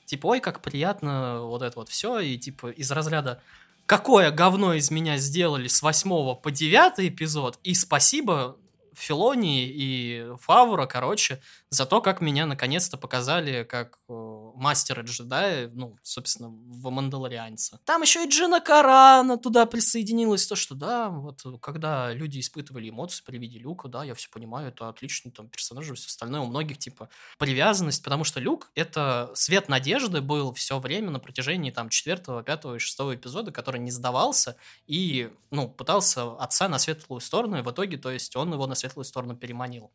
[0.05, 3.41] типа, ой, как приятно вот это вот все, и типа из разряда
[3.85, 8.57] какое говно из меня сделали с 8 по 9 эпизод, и спасибо
[8.93, 15.97] Филони и Фавора, короче, за то, как меня наконец-то показали как э, мастера джедая, ну,
[16.01, 17.79] собственно, в Мандалорианце.
[17.85, 23.23] Там еще и Джина Карана туда присоединилась, то, что, да, вот, когда люди испытывали эмоции
[23.25, 26.45] при виде Люка, да, я все понимаю, это отличный там персонаж и все остальное, у
[26.45, 31.89] многих, типа, привязанность, потому что Люк— это свет надежды был все время на протяжении, там,
[31.89, 37.57] четвертого, пятого и шестого эпизода, который не сдавался и, ну, пытался отца на светлую сторону,
[37.57, 39.91] и в итоге, то есть, он его на светлую сторону переманил.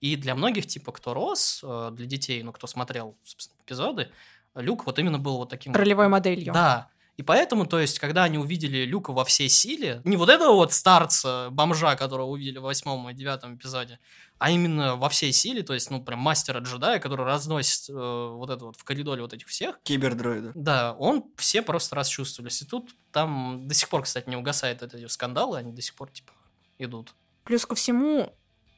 [0.00, 4.10] И для многих, типа, кто рос, э, для детей, ну, кто смотрел, собственно, эпизоды,
[4.54, 5.74] Люк вот именно был вот таким...
[5.74, 6.52] Ролевой моделью.
[6.52, 6.88] Да.
[7.16, 10.74] И поэтому, то есть, когда они увидели Люка во всей силе, не вот этого вот
[10.74, 13.98] старца, бомжа, которого увидели в восьмом и девятом эпизоде,
[14.38, 18.50] а именно во всей силе, то есть, ну, прям мастера джедая, который разносит э, вот
[18.50, 20.52] это вот в коридоре вот этих всех, Кибердроида.
[20.54, 22.60] да, он все просто расчувствовались.
[22.60, 26.10] И тут там до сих пор, кстати, не угасает эти скандалы, они до сих пор,
[26.10, 26.32] типа,
[26.76, 27.14] идут.
[27.44, 28.34] Плюс ко всему,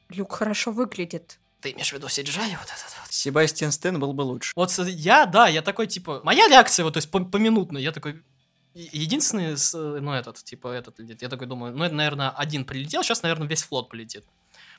[0.09, 1.39] Люк хорошо выглядит.
[1.61, 3.11] Ты имеешь в виду Сиджай вот этот вот?
[3.11, 4.53] Себастьян Стэн был бы лучше.
[4.55, 8.21] Вот я, да, я такой, типа, моя реакция, вот, то есть, по- поминутно, я такой,
[8.73, 13.03] единственный, с- ну, этот, типа, этот летит, я такой думаю, ну, это, наверное, один прилетел,
[13.03, 14.23] сейчас, наверное, весь флот полетит.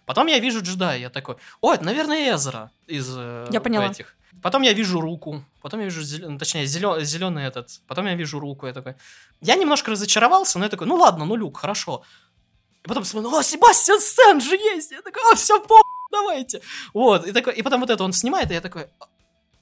[0.06, 3.86] Потом я вижу джедая, я такой, о, это, наверное, Эзра из э, Я поняла.
[3.90, 4.16] этих.
[4.42, 8.40] Потом я вижу руку, потом я вижу, зелё- ну, точнее, зеленый этот, потом я вижу
[8.40, 8.94] руку, я такой,
[9.42, 12.02] я немножко разочаровался, но я такой, ну, ладно, ну, Люк, хорошо.
[12.84, 14.90] И потом смотрю, о, Себастьян Стэн же есть!
[14.90, 16.60] Я такой, о, все, по давайте.
[16.94, 18.86] Вот, и, такой, и потом вот это он снимает, и я такой,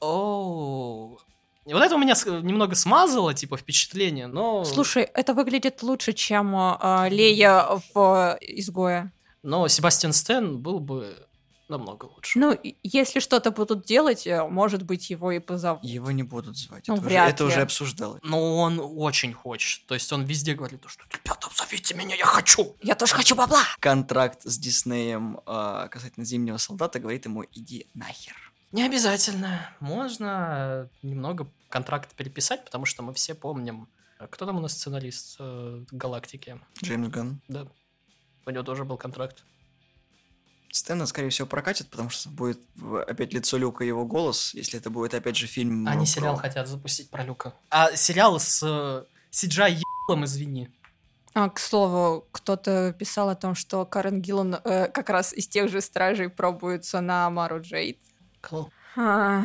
[0.01, 1.19] оу.
[1.67, 4.65] И вот это у меня немного смазало, типа, впечатление, но...
[4.65, 9.13] Слушай, это выглядит лучше, чем а, Лея в «Изгое».
[9.43, 11.28] Но Себастьян Стэн был бы
[11.69, 12.39] намного лучше.
[12.39, 15.85] Ну, если что-то будут делать, э, может быть, его и позовут.
[15.85, 16.89] Его не будут звать.
[16.89, 17.49] Ну, это уже, вряд это ли.
[17.51, 18.21] уже обсуждалось.
[18.23, 19.87] Но он очень хочет.
[19.87, 22.77] То есть он везде говорит, что ребята, зовите меня, я хочу.
[22.83, 23.63] Я тоже хочу бабла!
[23.81, 28.37] Контракт с Диснеем а, касательно Зимнего Солдата говорит ему, иди нахер.
[28.73, 29.71] Не обязательно.
[29.81, 33.89] Можно немного контракт переписать, потому что мы все помним,
[34.31, 36.61] кто там у нас сценарист э, Галактики.
[36.83, 37.41] Джеймс Ганн.
[37.49, 37.67] Да.
[38.47, 39.45] У него тоже был контракт.
[40.71, 42.61] Стэна, скорее всего, прокатит, потому что будет
[43.07, 45.87] опять лицо Люка и его голос, если это будет, опять же, фильм...
[45.89, 47.55] Они про- сериал хотят запустить про Люка.
[47.71, 50.69] А сериал с э, CGI ебалом, извини.
[51.35, 55.71] А, к слову, кто-то писал о том, что Карен Гиллан э, как раз из тех
[55.71, 57.99] же стражей пробуется на Мару Джейд.
[58.97, 59.43] А,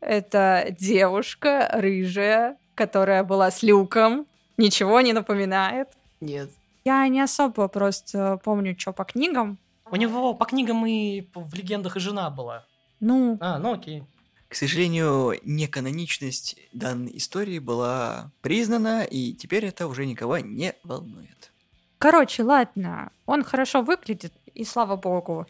[0.00, 4.26] Это девушка рыжая, которая была с Люком.
[4.56, 5.88] Ничего не напоминает.
[6.20, 6.50] Нет.
[6.84, 9.58] Я не особо просто помню, что по книгам.
[9.90, 12.64] У него по книгам и в легендах и жена была.
[13.00, 14.04] Ну, А, ну окей.
[14.48, 21.52] К сожалению, неканоничность данной истории была признана, и теперь это уже никого не волнует.
[21.98, 23.10] короче, ладно.
[23.26, 25.46] Он хорошо выглядит, и слава богу.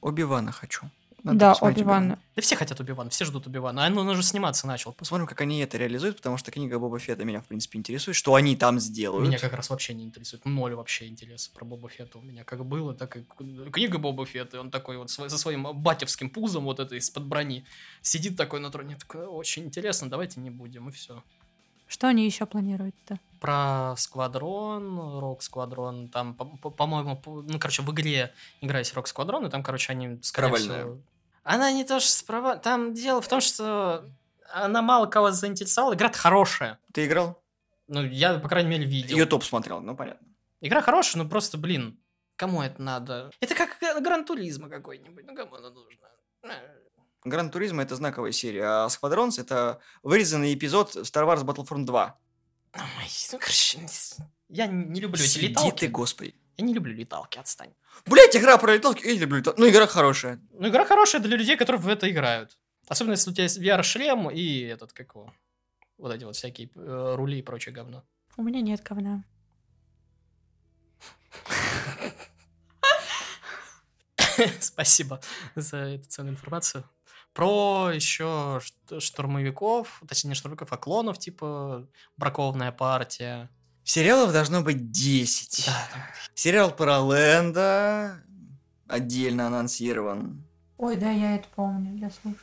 [0.00, 0.90] Оби-Вана хочу.
[1.22, 2.18] Надо да, Оби-Ван.
[2.34, 3.84] Да все хотят Убивана, все ждут Убивана.
[3.84, 4.92] А ну, он уже сниматься начал.
[4.92, 8.16] Посмотрим, как они это реализуют, потому что книга Боба Фетта меня, в принципе, интересует.
[8.16, 9.26] Что они там сделают.
[9.26, 10.44] Меня как раз вообще не интересует.
[10.44, 13.24] Ноль вообще интереса про Боба Фетта у меня как было, так и
[13.72, 14.56] книга Боба Фетта.
[14.56, 17.64] И он такой вот со своим батевским пузом вот это из-под брони
[18.02, 18.96] сидит такой на троне.
[18.96, 21.22] Такой, очень интересно, давайте не будем, и все.
[21.90, 23.18] Что они еще планируют-то?
[23.40, 29.08] Про Сквадрон, Рок Сквадрон, там, по- по- по-моему, по- ну, короче, в игре играясь Рок
[29.08, 30.82] Сквадрон, и там, короче, они, скорее Провальная.
[30.82, 30.98] всего...
[31.42, 32.56] Она не то, что справа...
[32.56, 34.04] Там дело в том, что
[34.52, 35.94] она мало кого заинтересовала.
[35.94, 36.78] Игра хорошая.
[36.92, 37.42] Ты играл?
[37.88, 39.16] Ну, я, по крайней мере, видел.
[39.16, 40.26] Ютуб смотрел, ну понятно.
[40.60, 41.98] Игра хорошая, но просто, блин,
[42.36, 43.30] кому это надо?
[43.40, 46.08] Это как Гран Туризма какой-нибудь, ну кому это нужно?
[46.44, 46.48] Э,
[47.24, 52.18] Гран это знаковая серия, а Сквадронс это вырезанный эпизод Star Wars Battlefront 2.
[52.76, 52.82] ой,
[53.32, 53.86] ну, короче,
[54.48, 55.80] я не люблю эти Сиди леталки.
[55.80, 56.34] ты, господи.
[56.60, 57.72] Я не люблю леталки, отстань.
[58.04, 59.58] Блять, игра про леталки, я не люблю леталки.
[59.58, 60.38] Ну, игра хорошая.
[60.52, 62.58] Ну, игра хорошая для людей, которые в это играют.
[62.86, 65.32] Особенно, если у тебя есть VR-шлем и этот, как его,
[65.96, 68.04] вот эти вот всякие э, рули и прочее говно.
[68.36, 69.24] У меня нет говна.
[74.60, 75.22] Спасибо
[75.54, 76.84] за эту ценную информацию.
[77.32, 78.60] Про еще
[78.98, 83.48] штурмовиков, точнее не штурмовиков, а клонов, типа бракованная партия.
[83.84, 85.66] Сериалов должно быть 10.
[85.66, 86.02] Да, там
[86.34, 88.22] Сериал про Лэнда
[88.86, 90.44] отдельно анонсирован.
[90.78, 92.38] Ой, да, я это помню, я слышу.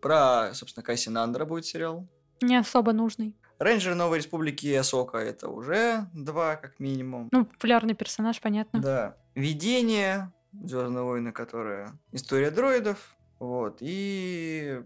[0.00, 2.06] Про, собственно, Кассинандра будет сериал.
[2.40, 3.34] Не особо нужный.
[3.58, 7.28] Рейнджеры Новой Республики и Асока это уже два, как минимум.
[7.32, 8.80] Ну, популярный персонаж, понятно.
[8.80, 9.16] Да.
[9.34, 10.32] Видение,
[10.64, 13.16] Звездные войны, которая история дроидов.
[13.38, 13.78] Вот.
[13.80, 14.82] И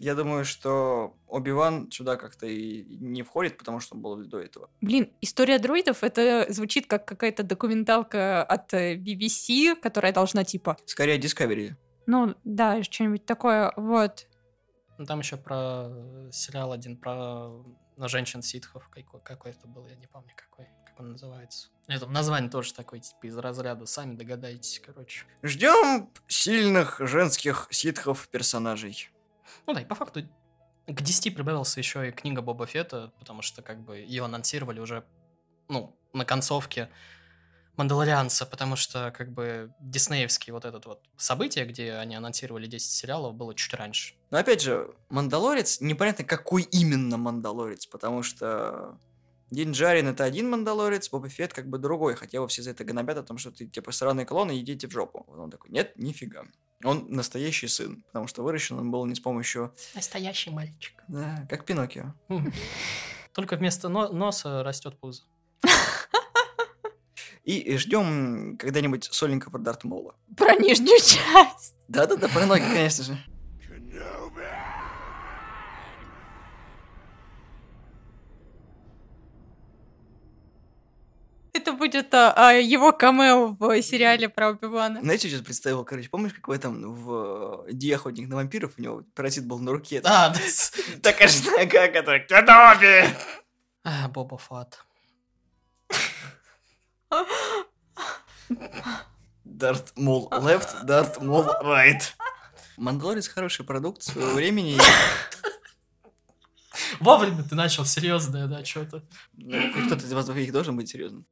[0.00, 4.70] я думаю, что Оби-Ван сюда как-то и не входит, потому что он был до этого.
[4.80, 10.78] Блин, история дроидов это звучит как какая-то документалка от э, BBC, которая должна типа.
[10.86, 11.74] Скорее Discovery.
[12.06, 13.72] Ну, да, что-нибудь такое.
[13.76, 14.26] Вот.
[14.96, 17.50] Ну, там еще про э, сериал один про
[17.98, 21.68] на женщин ситхов какой, какой это был, я не помню какой, как он называется.
[21.86, 25.26] Там название тоже такое, типа, из разряда, сами догадаетесь, короче.
[25.42, 29.10] Ждем сильных женских ситхов персонажей.
[29.66, 30.22] Ну да, и по факту
[30.86, 35.04] к 10 прибавился еще и книга Боба Фетта, потому что как бы ее анонсировали уже,
[35.68, 36.88] ну, на концовке
[37.76, 43.34] Мандалорианца, потому что как бы диснеевский вот этот вот событие, где они анонсировали 10 сериалов,
[43.34, 44.14] было чуть раньше.
[44.30, 48.98] Но опять же, Мандалорец, непонятно, какой именно Мандалорец, потому что
[49.50, 52.84] Дин Джарин это один Мандалорец, Боба Фетт как бы другой, хотя его все за это
[52.84, 55.24] гнобят о том, что ты типа сраные клоны, идите в жопу.
[55.28, 56.44] Он такой, нет, нифига.
[56.82, 59.74] Он настоящий сын, потому что выращен он был не с помощью...
[59.94, 60.94] Настоящий мальчик.
[61.08, 62.14] Да, как Пиноккио.
[63.34, 65.22] Только вместо но- носа растет пузо.
[67.44, 70.14] И ждем когда-нибудь сольника про Дарт Мола.
[70.36, 71.76] Про нижнюю часть.
[71.88, 73.18] Да-да-да, про ноги, конечно же.
[81.60, 85.02] Это будет а, а, его камео в сериале про Оби-Вана.
[85.02, 88.82] Знаете, что сейчас представил, короче, помнишь, как в этом, в «Ди охотник на вампиров» у
[88.82, 90.00] него паразит был на руке?
[90.02, 90.40] А, да.
[91.02, 93.14] Такая же нога, которая «Кеноби!»
[93.84, 94.82] А, Боба Фат.
[99.44, 102.00] Дарт Мол left, Дарт Мол right.
[102.78, 104.78] Мандалорец хороший продукт своего времени.
[107.00, 109.04] Вовремя ты начал серьезное, да, что-то.
[109.34, 111.26] Ну, Кто-то из вас двоих должен быть серьезным.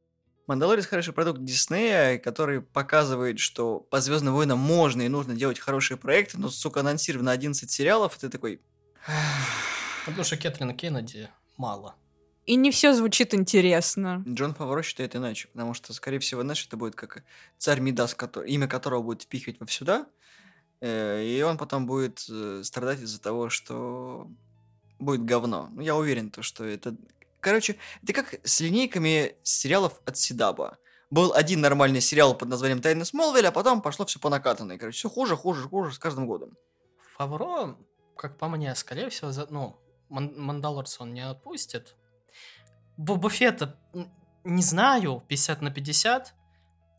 [0.48, 5.98] Мандалорец хороший продукт Диснея, который показывает, что по Звездным войнам можно и нужно делать хорошие
[5.98, 8.62] проекты, но, сука, анонсировано 11 сериалов, и ты такой...
[10.06, 11.96] Потому что Кэтрин Кеннеди мало.
[12.46, 14.24] И не все звучит интересно.
[14.26, 17.24] Джон Фавро считает иначе, потому что, скорее всего, знаешь, это будет как
[17.58, 20.06] царь Мидас, который, имя которого будет впихивать во сюда,
[20.80, 24.26] э, и он потом будет э, страдать из-за того, что
[24.98, 25.68] будет говно.
[25.72, 26.96] Ну, я уверен, то, что это...
[27.40, 30.78] Короче, это как с линейками сериалов от Сидаба.
[31.10, 34.78] Был один нормальный сериал под названием «Тайны Смолвиля», а потом пошло все по накатанной.
[34.78, 36.56] Короче, все хуже, хуже, хуже с каждым годом.
[37.16, 37.76] Фавро,
[38.16, 39.46] как по мне, скорее всего, за...
[39.50, 41.96] ну, Ман- Мандалорца он не отпустит.
[42.96, 43.78] Боба Фетта,
[44.44, 46.34] не знаю, 50 на 50.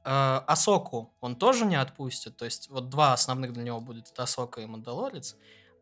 [0.06, 2.38] Э, Асоку он тоже не отпустит.
[2.38, 5.36] То есть вот два основных для него будет это Асока и Мандалорец.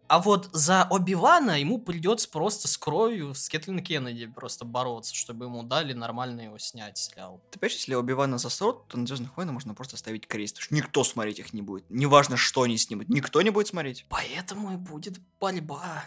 [0.08, 5.46] А вот за Оби-Вана ему придется просто с кровью с Кэтлин Кеннеди просто бороться, чтобы
[5.46, 7.42] ему дали нормально его снять сериал.
[7.52, 10.56] Ты понимаешь, если Оби-Вана засрут, то на Звездных войнах можно просто ставить крест.
[10.56, 11.86] Потому что никто смотреть их не будет.
[11.90, 13.10] Неважно, что они снимут.
[13.10, 14.06] Никто не будет смотреть.
[14.10, 16.06] Поэтому и будет борьба.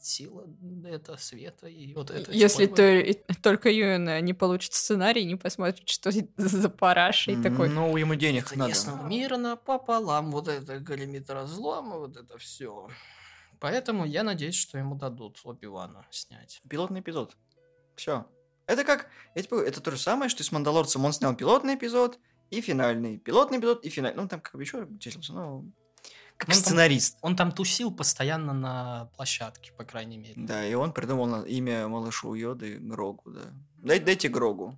[0.00, 0.44] Сила
[0.84, 2.32] это света и вот это.
[2.32, 2.76] Если тьмы.
[2.76, 7.68] то- и- только Юэна не получит сценарий, не посмотрит, что за параша, и такой...
[7.68, 8.68] Ну, ему денег Это надо.
[8.70, 12.88] ясно мирно пополам, вот это големит разлом, вот это все.
[13.62, 16.60] Поэтому я надеюсь, что ему дадут Оби-Вана снять.
[16.68, 17.36] Пилотный эпизод.
[17.94, 18.26] Все.
[18.66, 19.08] Это как...
[19.36, 21.04] Говорю, это то же самое, что и с Мандалорцем.
[21.04, 22.18] Он снял пилотный эпизод
[22.50, 23.18] и финальный.
[23.18, 24.20] Пилотный эпизод и финальный.
[24.20, 25.64] Ну, там как бы еще числился, но...
[26.36, 27.18] Как Ну, там- сценарист.
[27.20, 30.34] Он там тусил постоянно на площадке, по крайней мере.
[30.36, 33.42] Да, и он придумал имя малышу Йоды Грогу, да.
[33.76, 34.76] Дай, дайте Грогу.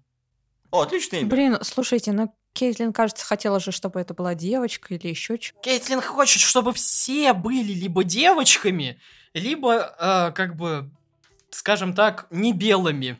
[0.70, 1.30] О, отличное имя.
[1.30, 6.00] Блин, слушайте, ну Кейтлин, кажется, хотела же, чтобы это была девочка или еще что Кейтлин
[6.00, 8.98] хочет, чтобы все были либо девочками,
[9.34, 10.88] либо, э, как бы,
[11.50, 13.18] скажем так, не белыми.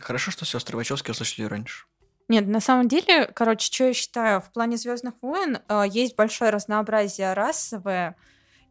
[0.00, 1.86] Хорошо, что сестры Вачовски услышали раньше.
[2.28, 6.50] Нет, на самом деле, короче, что я считаю, в плане Звездных войн э, есть большое
[6.50, 8.16] разнообразие расовое,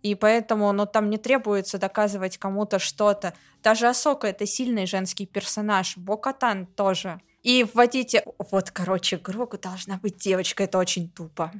[0.03, 3.34] и поэтому, ну, там не требуется доказывать кому-то что-то.
[3.64, 7.22] Даже Асока это сильный женский персонаж, Бокатан тоже.
[7.43, 8.23] И вводите...
[8.51, 11.51] Вот, короче, Грогу должна быть девочка, это очень тупо.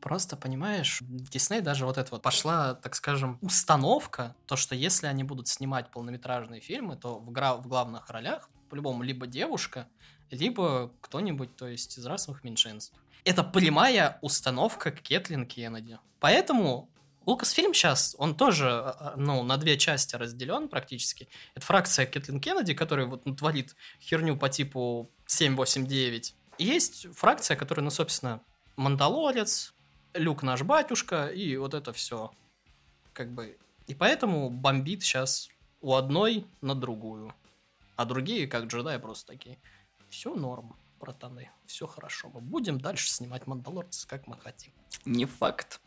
[0.00, 5.24] Просто, понимаешь, Дисней даже вот это вот пошла, так скажем, установка, то, что если они
[5.24, 9.88] будут снимать полнометражные фильмы, то в, гра- в главных ролях по-любому либо девушка,
[10.30, 12.94] либо кто-нибудь, то есть из расовых меньшинств.
[13.24, 15.98] Это прямая установка Кэтлин Кеннеди.
[16.20, 16.90] Поэтому
[17.26, 21.28] Лукасфильм сейчас, он тоже, а, а, ну, на две части разделен практически.
[21.54, 26.34] Это фракция Кэтлин Кеннеди, которая вот творит херню по типу 7-8-9.
[26.58, 28.40] И есть фракция, которая, ну, собственно,
[28.76, 29.74] Мандалорец,
[30.14, 32.30] Люк наш батюшка, и вот это все.
[33.12, 33.58] Как бы.
[33.86, 35.48] И поэтому бомбит сейчас
[35.80, 37.34] у одной на другую.
[37.96, 39.58] А другие, как джедаи, просто такие.
[40.10, 41.50] Все норм, братаны.
[41.66, 42.30] Все хорошо.
[42.32, 44.72] Мы будем дальше снимать Мандалорца, как мы хотим.
[45.04, 45.80] Не факт.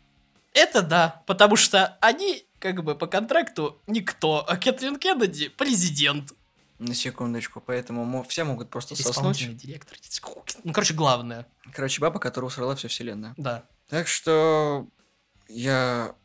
[0.53, 6.33] Это да, потому что они, как бы, по контракту никто, а Кэтрин Кеннеди президент.
[6.79, 9.57] На секундочку, поэтому все могут просто соснуть.
[9.57, 9.97] Директор.
[10.63, 11.47] Ну, короче, главное.
[11.73, 13.33] Короче, баба, которая усрала всю вселенную.
[13.37, 13.65] Да.
[13.87, 14.87] Так что
[15.47, 16.15] я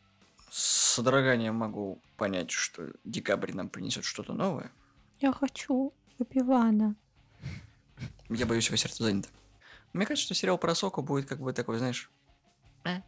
[0.51, 4.71] с содроганием могу понять, что декабрь нам принесет что-то новое.
[5.19, 6.95] Я хочу Оби-Вана.
[8.29, 9.29] Я боюсь, его сердце занято.
[9.93, 12.11] Мне кажется, что сериал про Соку будет как бы такой, знаешь...
[12.83, 13.01] э.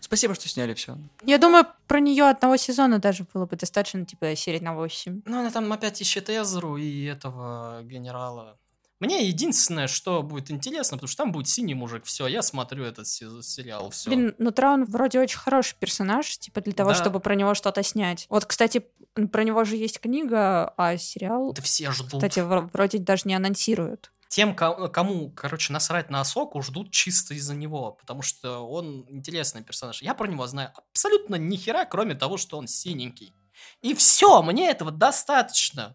[0.00, 0.96] Спасибо, что сняли все.
[1.24, 5.22] Я думаю, про нее одного сезона даже было бы достаточно, типа, серии на 8.
[5.24, 8.58] Ну, она там опять ищет Эзру и этого генерала.
[9.00, 12.04] Мне единственное, что будет интересно, потому что там будет синий мужик.
[12.04, 13.90] Все, я смотрю этот се- сериал.
[13.90, 14.10] Все.
[14.10, 16.94] Блин, ну Траун вроде очень хороший персонаж, типа, для того, Да.
[16.96, 18.26] чтобы про него что-то снять.
[18.28, 18.86] Вот, кстати,
[19.32, 22.12] про него же есть книга, а сериал, Да все ждут.
[22.22, 24.12] кстати, вро- вроде даже не анонсируют.
[24.32, 29.62] Тем, ко- кому, короче, насрать на Асоку, ждут чисто из-за него, потому что он интересный
[29.62, 30.00] персонаж.
[30.00, 33.34] Я про него знаю абсолютно ни хера, кроме того, что он синенький.
[33.82, 35.94] И все, мне этого достаточно.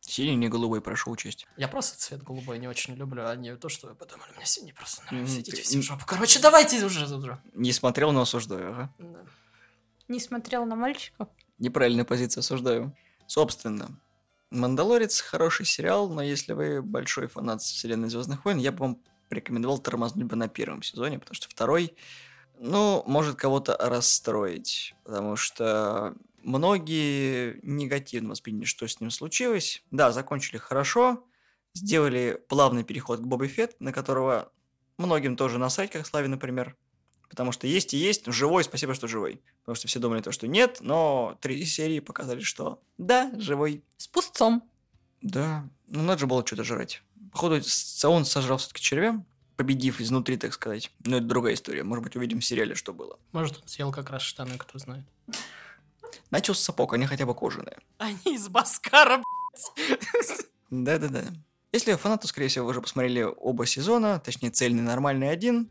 [0.00, 1.46] Синий, не голубой, прошу учесть.
[1.56, 4.74] Я просто цвет голубой не очень люблю, а не то, что вы подумали, мне синий
[4.74, 5.40] просто нравится.
[5.40, 6.04] Идите все в жопу.
[6.06, 7.06] Короче, давайте уже.
[7.16, 7.40] уже.
[7.54, 8.94] Не смотрел, но осуждаю, ага.
[8.98, 9.20] Да.
[10.06, 11.28] Не смотрел на мальчиков?
[11.56, 12.94] Неправильная позиция, осуждаю.
[13.26, 13.98] Собственно,
[14.50, 19.78] «Мандалорец» хороший сериал, но если вы большой фанат вселенной Звездных войн, я бы вам порекомендовал
[19.78, 21.94] тормознуть бы на первом сезоне, потому что второй,
[22.58, 29.82] ну, может кого-то расстроить, потому что многие негативно восприняли, что с ним случилось.
[29.90, 31.24] Да, закончили хорошо,
[31.74, 34.50] сделали плавный переход к Боби Фетт, на которого
[34.96, 36.76] многим тоже насать, как Славе, например.
[37.28, 39.42] Потому что есть и есть, но живой, спасибо, что живой.
[39.60, 43.84] Потому что все думали то, что нет, но три серии показали, что да, живой.
[43.96, 44.68] С пустцом.
[45.20, 47.02] Да, ну надо же было что-то жрать.
[47.32, 47.60] Походу,
[48.04, 49.22] он сожрал все-таки червя,
[49.56, 50.90] победив изнутри, так сказать.
[51.04, 51.82] Но это другая история.
[51.82, 53.18] Может быть, увидим в сериале, что было.
[53.32, 55.04] Может, он съел как раз штаны, кто знает.
[56.30, 57.76] Начал с сапог, они хотя бы кожаные.
[57.98, 59.22] Они из Баскара,
[60.70, 61.24] Да-да-да.
[61.72, 65.70] Если вы фанат, то, скорее всего, вы уже посмотрели оба сезона, точнее, цельный нормальный один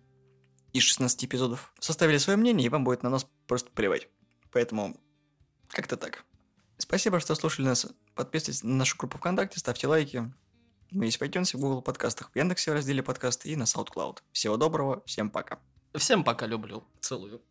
[0.77, 1.73] из 16 эпизодов.
[1.79, 4.07] Составили свое мнение, и вам будет на нас просто плевать.
[4.51, 4.99] Поэтому
[5.69, 6.23] как-то так.
[6.77, 7.87] Спасибо, что слушали нас.
[8.15, 10.31] Подписывайтесь на нашу группу ВКонтакте, ставьте лайки.
[10.91, 14.19] Мы есть в iTunes, в Google подкастах, в Яндексе в разделе подкасты и на SoundCloud.
[14.31, 15.59] Всего доброго, всем пока.
[15.95, 16.83] Всем пока люблю.
[17.01, 17.41] Целую.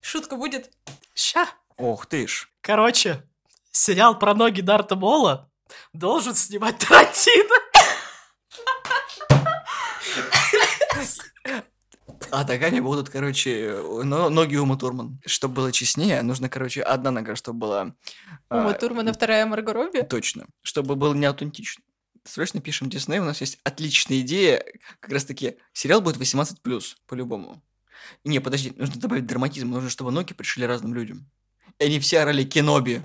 [0.00, 0.70] Шутка будет?
[1.14, 1.48] Ща.
[1.76, 2.48] Ох ты ж.
[2.60, 3.22] Короче,
[3.70, 5.50] сериал про ноги Дарта Мола
[5.92, 7.59] должен снимать Тарантино.
[12.30, 15.20] А так они будут, короче, но- ноги Ума Турман.
[15.24, 17.82] Чтобы было честнее, нужно, короче, одна нога, чтобы была...
[18.50, 20.02] Ума а, Турмана, вторая Марго Робби?
[20.02, 20.46] Точно.
[20.62, 21.84] Чтобы было не аутентично.
[22.24, 24.64] Срочно пишем Дисней, у нас есть отличная идея.
[25.00, 26.56] Как раз таки, сериал будет 18+,
[27.06, 27.62] по-любому.
[28.24, 29.70] Не, подожди, нужно добавить драматизм.
[29.70, 31.30] Нужно, чтобы ноги пришли разным людям.
[31.78, 33.02] И они все орали Кеноби.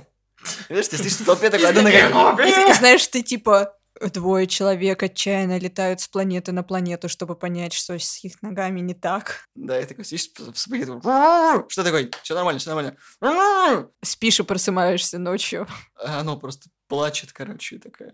[0.68, 2.74] Знаешь, ты стоишь в толпе такой, одна нога...
[2.74, 8.24] Знаешь, ты типа двое человек отчаянно летают с планеты на планету, чтобы понять, что с
[8.24, 9.48] их ногами не так.
[9.56, 12.10] Да, я такой сидишь в спагетти, такой, Что такое?
[12.24, 12.74] Все нормально, все
[13.22, 13.90] нормально.
[14.04, 15.68] Спишь и просыпаешься ночью.
[15.96, 18.14] А оно просто плачет, короче, такая.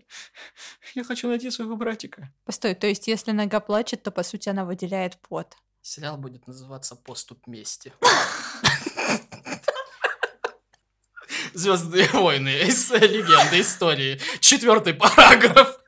[0.94, 2.32] Я хочу найти своего братика.
[2.44, 5.56] Постой, то есть если нога плачет, то по сути она выделяет пот.
[5.84, 7.92] Сериал будет называться «Поступ мести».
[11.54, 12.50] Звездные войны,
[13.06, 14.20] легенды истории.
[14.40, 15.78] Четвертый параграф.